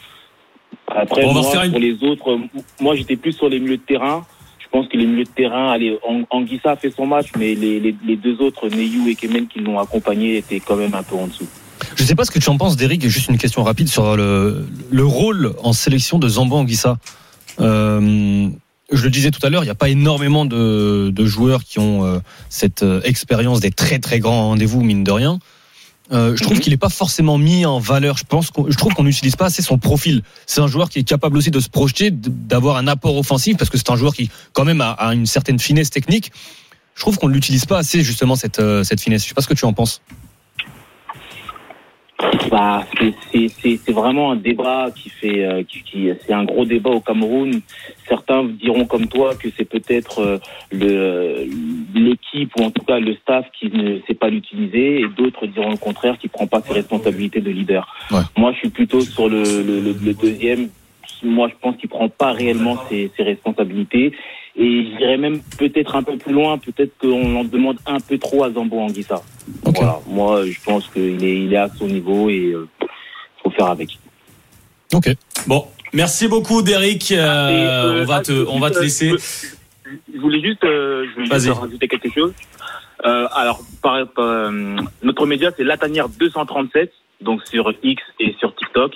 Après, 0.88 1.25
on 1.25 1.34
moi, 1.34 1.66
une- 1.66 1.72
pour 1.72 1.80
les 1.80 2.04
autres, 2.04 2.40
moi 2.80 2.96
j'étais 2.96 3.16
plus 3.16 3.34
sur 3.34 3.50
les 3.50 3.60
milieux 3.60 3.78
de 3.78 3.82
terrain. 3.84 4.25
Je 4.60 4.68
pense 4.70 4.88
que 4.88 4.98
les 4.98 5.06
milieux 5.06 5.24
de 5.24 5.30
terrain, 5.30 5.72
allez, 5.72 5.98
Ang- 6.08 6.25
Anguissa 6.30 6.72
a 6.72 6.75
fait 6.75 6.92
son 6.92 7.06
match, 7.06 7.28
mais 7.38 7.56
les, 7.56 7.80
les, 7.80 7.96
les 8.06 8.16
deux 8.18 8.42
autres, 8.42 8.68
Neyou 8.68 9.08
et 9.08 9.16
Kemen, 9.16 9.48
qui 9.48 9.60
l'ont 9.60 9.80
accompagné, 9.80 10.38
étaient 10.38 10.60
quand 10.60 10.75
même 10.75 10.94
un 10.94 11.04
peu 11.04 11.16
en 11.16 11.28
dessous. 11.28 11.48
Je 11.96 12.04
sais 12.04 12.16
pas 12.16 12.25
ce 12.25 12.32
que 12.32 12.40
tu 12.40 12.50
en 12.50 12.58
penses, 12.58 12.75
Derek. 12.75 13.02
Juste 13.08 13.30
une 13.30 13.38
question 13.38 13.64
rapide 13.64 13.88
sur 13.88 14.18
le, 14.18 14.66
le 14.92 15.06
rôle 15.06 15.54
en 15.64 15.72
sélection 15.72 16.20
de 16.20 16.28
Zambo 16.28 16.56
Anguissa. 16.58 16.98
Euh, 17.62 18.48
je 18.92 19.04
le 19.04 19.10
disais 19.10 19.32
tout 19.32 19.46
à 19.46 19.50
l'heure, 19.50 19.63
il 19.63 19.68
n'y 19.68 19.72
a 19.72 19.75
pas 19.75 19.89
énormément 19.89 20.46
de, 20.46 21.12
de 21.13 21.25
joueurs 21.25 21.63
qui 21.63 21.80
ont 21.80 22.06
euh, 22.06 22.20
cette 22.50 22.84
euh, 22.84 23.01
expérience 23.04 23.60
des 23.60 23.72
très 23.72 24.00
très 24.00 24.20
grands 24.20 24.50
rendez-vous, 24.50 24.82
mine 24.82 25.04
de 25.04 25.12
rien. 25.12 25.39
Euh, 26.12 26.36
je 26.36 26.44
trouve 26.44 26.58
Mhm. 26.58 26.62
qu'il 26.63 26.72
n'est 26.72 26.77
pas 26.77 26.89
forcément 26.89 27.39
mis 27.39 27.65
en 27.65 27.80
valeur. 27.80 28.15
Je 28.18 28.25
pense 28.25 28.51
qu'on- 28.51 28.70
je 28.70 28.77
trouve 28.77 28.94
qu'on 28.94 29.04
n'utilise 29.06 29.36
pas 29.36 29.46
assez 29.46 29.63
son 29.63 29.80
profil. 29.80 30.22
C'est 30.46 30.62
un 30.62 30.68
joueur 30.68 30.89
qui 30.89 31.00
est 31.00 31.04
capable 31.04 31.36
aussi 31.36 31.50
de 31.50 31.60
se 31.60 31.68
projeter, 31.68 32.12
d'avoir 32.12 32.77
un 32.77 32.86
apport 32.88 33.18
offensif, 33.18 33.58
parce 33.58 33.72
que 33.72 33.77
c'est 33.80 33.89
un 33.89 33.96
joueur 33.96 34.13
qui, 34.13 34.30
quand 34.54 34.65
même, 34.65 34.82
a, 34.82 34.92
a 34.92 35.15
une 35.15 35.25
certaine 35.25 35.58
finesse 35.58 35.89
technique. 35.89 36.32
Je 36.94 37.01
trouve 37.01 37.18
qu'on 37.18 37.27
ne 37.27 37.34
l'utilise 37.34 37.65
pas 37.65 37.80
assez, 37.80 38.04
justement, 38.04 38.36
cette, 38.36 38.60
euh, 38.60 38.84
cette 38.84 39.01
finesse. 39.01 39.24
Je 39.24 39.30
sais 39.30 39.34
pas 39.34 39.42
ce 39.42 39.48
que 39.48 39.56
tu 39.56 39.65
en 39.65 39.74
penses. 39.74 40.00
Bah, 42.50 42.84
c'est- 43.00 43.13
c'est 43.32 43.48
c'est- 43.48 43.79
c'est 43.86 43.91
vraiment 43.91 44.32
un 44.32 44.36
débat 44.36 44.89
qui 44.96 45.10
fait, 45.10 45.44
euh, 45.46 45.63
qui, 45.63 45.82
qui- 45.84 46.10
c'est 46.25 46.34
un 46.34 46.44
gros 46.46 46.65
débat 46.65 46.91
au 46.91 47.00
Cameroun. 47.01 47.62
Certains 48.08 48.44
diront 48.46 48.86
comme 48.86 49.08
toi 49.08 49.36
que 49.36 49.50
c'est 49.58 49.65
peut-être 49.67 50.20
euh, 50.20 50.38
le 50.72 51.48
l'équipe 51.94 52.51
ou 52.60 52.63
en 52.63 52.72
tout 52.72 52.84
cas 52.86 53.00
le 53.00 53.15
staff 53.15 53.46
qui 53.58 53.70
ne 53.72 54.00
sait 54.08 54.13
pas 54.13 54.29
l'utiliser, 54.29 55.01
et 55.01 55.08
d'autres 55.17 55.48
diront 55.48 55.72
le 55.72 55.77
contraire, 55.77 56.17
qui 56.17 56.27
prend 56.27 56.48
pas 56.48 56.62
ses 56.62 56.74
responsabilités 56.74 57.41
de 57.41 57.50
leader. 57.50 57.88
Ouais. 58.12 58.20
Moi, 58.38 58.51
je 58.53 58.58
suis 58.60 58.70
plutôt 58.70 59.01
sur 59.01 59.29
le, 59.29 59.41
le, 59.44 59.79
le- 59.82 59.96
le 60.03 60.13
deuxième. 60.13 60.70
Moi, 61.24 61.50
je 61.50 61.54
pense 61.62 61.78
qu'il 61.78 61.90
prend 61.90 62.10
pas 62.10 62.32
réellement 62.32 62.78
ses, 62.90 63.12
ses 63.16 63.24
responsabilités. 63.24 64.14
Et 64.58 64.86
je 64.86 64.98
dirais 64.98 65.18
même 65.18 65.42
peut-être 65.58 65.96
un 65.96 66.04
peu 66.04 66.18
plus 66.18 66.34
loin, 66.34 66.58
peut-être 66.58 66.98
qu'on 67.00 67.36
en 67.36 67.44
demande 67.44 67.78
un 67.86 68.00
peu 68.00 68.18
trop 68.18 68.44
à 68.44 68.52
Zambo 68.52 68.80
Anguissa. 68.80 69.22
Voilà. 69.64 70.00
Moi, 70.08 70.46
je 70.46 70.58
pense 70.64 70.88
qu'il 70.88 71.24
est, 71.24 71.38
il 71.42 71.54
est 71.54 71.58
à 71.58 71.70
son 71.78 71.88
niveau 71.88 72.30
et 72.30 72.52
euh, 72.54 72.68
faut 73.44 73.50
faire 73.52 73.68
avec. 73.68 73.98
Ok. 74.94 75.10
Bon, 75.48 75.66
merci 75.94 76.28
beaucoup, 76.28 76.62
Derek. 76.62 77.12
Euh, 77.12 77.18
euh, 77.18 78.02
on 78.02 78.06
va 78.06 78.22
te, 78.22 78.48
on 78.48 78.60
va 78.60 78.72
te 78.72 78.78
euh, 78.78 78.84
laisser. 78.84 79.14
Je, 80.14 80.20
voulais 80.20 80.42
juste, 80.42 80.64
euh, 80.64 81.06
je 81.10 81.16
voulais 81.16 81.28
Vas-y. 81.28 81.48
juste 81.48 81.60
rajouter 81.60 81.88
quelque 81.88 82.10
chose. 82.10 82.34
Euh, 83.06 83.28
alors, 83.36 83.60
par, 83.82 84.08
par, 84.08 84.26
euh, 84.26 84.76
notre 85.04 85.26
média, 85.26 85.52
c'est 85.56 85.64
Latanière 85.64 86.08
237, 86.08 86.92
donc 87.22 87.42
sur 87.46 87.72
X 87.84 88.02
et 88.20 88.34
sur 88.40 88.56
TikTok. 88.56 88.94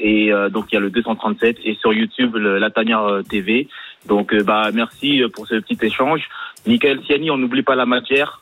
Et 0.00 0.32
euh, 0.32 0.48
donc, 0.48 0.66
il 0.70 0.74
y 0.76 0.78
a 0.78 0.80
le 0.80 0.90
237 0.90 1.56
et 1.64 1.76
sur 1.80 1.92
YouTube, 1.92 2.36
le 2.36 2.58
Latanière 2.58 3.02
euh, 3.02 3.22
TV. 3.22 3.68
Donc, 4.06 4.32
euh, 4.32 4.42
bah, 4.44 4.70
merci 4.72 5.22
pour 5.34 5.46
ce 5.46 5.56
petit 5.56 5.78
échange. 5.84 6.20
Michael 6.66 7.00
Siani, 7.06 7.30
on 7.30 7.38
n'oublie 7.38 7.62
pas 7.62 7.74
la 7.74 7.86
matière. 7.86 8.40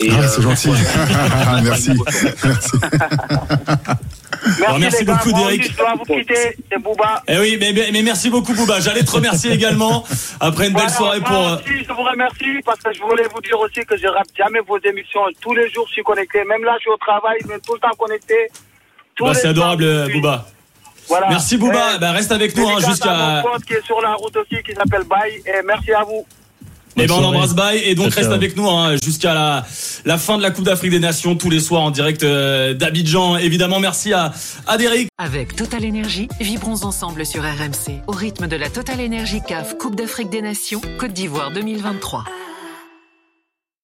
Et, 0.00 0.10
Ah, 0.12 0.20
euh, 0.20 0.26
c'est 0.28 0.42
gentil. 0.42 0.68
Merci. 1.64 1.90
Merci. 2.44 2.76
Merci, 4.60 4.80
merci 4.80 4.98
les 5.00 5.04
gars. 5.06 5.14
beaucoup, 5.14 5.32
Derek. 5.32 5.60
aussi, 5.60 5.72
Je 5.72 5.76
dois 5.76 5.94
vous 5.96 6.04
quitter. 6.04 6.56
C'est 6.70 6.78
Bouba. 6.82 7.22
Eh 7.26 7.38
oui, 7.38 7.56
mais, 7.60 7.72
mais, 7.72 7.88
mais 7.92 8.02
merci 8.02 8.30
beaucoup, 8.30 8.54
Bouba. 8.54 8.78
J'allais 8.80 9.02
te 9.02 9.10
remercier 9.10 9.52
également 9.52 10.04
après 10.40 10.68
une 10.68 10.74
belle 10.74 10.82
Voilà, 10.82 10.88
soirée 10.96 11.20
pour. 11.20 11.36
aussi, 11.54 11.84
je 11.86 11.92
vous 11.92 12.02
remercie 12.04 12.62
parce 12.64 12.78
que 12.80 12.92
je 12.92 13.00
voulais 13.00 13.26
vous 13.34 13.40
dire 13.40 13.58
aussi 13.58 13.80
que 13.84 13.96
je 13.96 14.06
rate 14.06 14.28
jamais 14.36 14.60
vos 14.60 14.78
émissions. 14.78 15.22
Tous 15.40 15.54
les 15.54 15.68
jours, 15.70 15.86
je 15.88 15.94
suis 15.94 16.02
connecté. 16.02 16.44
Même 16.44 16.62
là, 16.64 16.74
je 16.76 16.82
suis 16.82 16.90
au 16.90 16.96
travail, 16.96 17.36
je 17.42 17.48
suis 17.50 17.60
tout 17.66 17.74
le 17.74 17.80
temps 17.80 17.96
connecté. 17.98 18.34
Bah, 19.20 19.34
c'est 19.34 19.48
adorable, 19.48 20.12
Bouba. 20.12 20.46
Voilà. 21.08 21.28
Merci, 21.30 21.56
Bouba. 21.56 21.96
Et 21.96 21.98
Bah, 21.98 22.12
reste 22.12 22.32
avec 22.32 22.56
nous 22.56 22.68
hein, 22.68 22.78
jusqu'à. 22.86 23.42
qui 23.66 23.72
est 23.74 23.84
sur 23.84 24.00
la 24.00 24.14
route 24.14 24.36
aussi, 24.36 24.62
qui 24.62 24.72
s'appelle 24.74 25.04
Baye. 25.04 25.42
Et 25.46 25.62
merci 25.66 25.92
à 25.92 26.02
vous. 26.04 26.24
Eh 27.00 27.06
ben, 27.06 27.14
on 27.14 27.24
embrasse. 27.24 27.54
Bye 27.54 27.78
et 27.84 27.94
donc 27.94 28.12
reste 28.12 28.32
avec 28.32 28.56
nous 28.56 28.68
hein, 28.68 28.96
jusqu'à 29.00 29.32
la, 29.32 29.64
la 30.04 30.18
fin 30.18 30.36
de 30.36 30.42
la 30.42 30.50
Coupe 30.50 30.64
d'Afrique 30.64 30.90
des 30.90 30.98
Nations 30.98 31.36
tous 31.36 31.48
les 31.48 31.60
soirs 31.60 31.82
en 31.82 31.90
direct 31.92 32.24
euh, 32.24 32.74
d'Abidjan. 32.74 33.36
Évidemment, 33.36 33.78
merci 33.78 34.12
à, 34.12 34.32
à 34.66 34.76
Derek. 34.78 35.06
Avec 35.16 35.54
Total 35.54 35.84
Énergie, 35.84 36.28
vibrons 36.40 36.82
ensemble 36.82 37.24
sur 37.24 37.42
RMC 37.44 38.02
au 38.08 38.12
rythme 38.12 38.48
de 38.48 38.56
la 38.56 38.68
Total 38.68 38.98
Énergie 39.00 39.40
CAF 39.46 39.78
Coupe 39.78 39.94
d'Afrique 39.94 40.30
des 40.30 40.42
Nations 40.42 40.80
Côte 40.98 41.12
d'Ivoire 41.12 41.52
2023. 41.52 42.24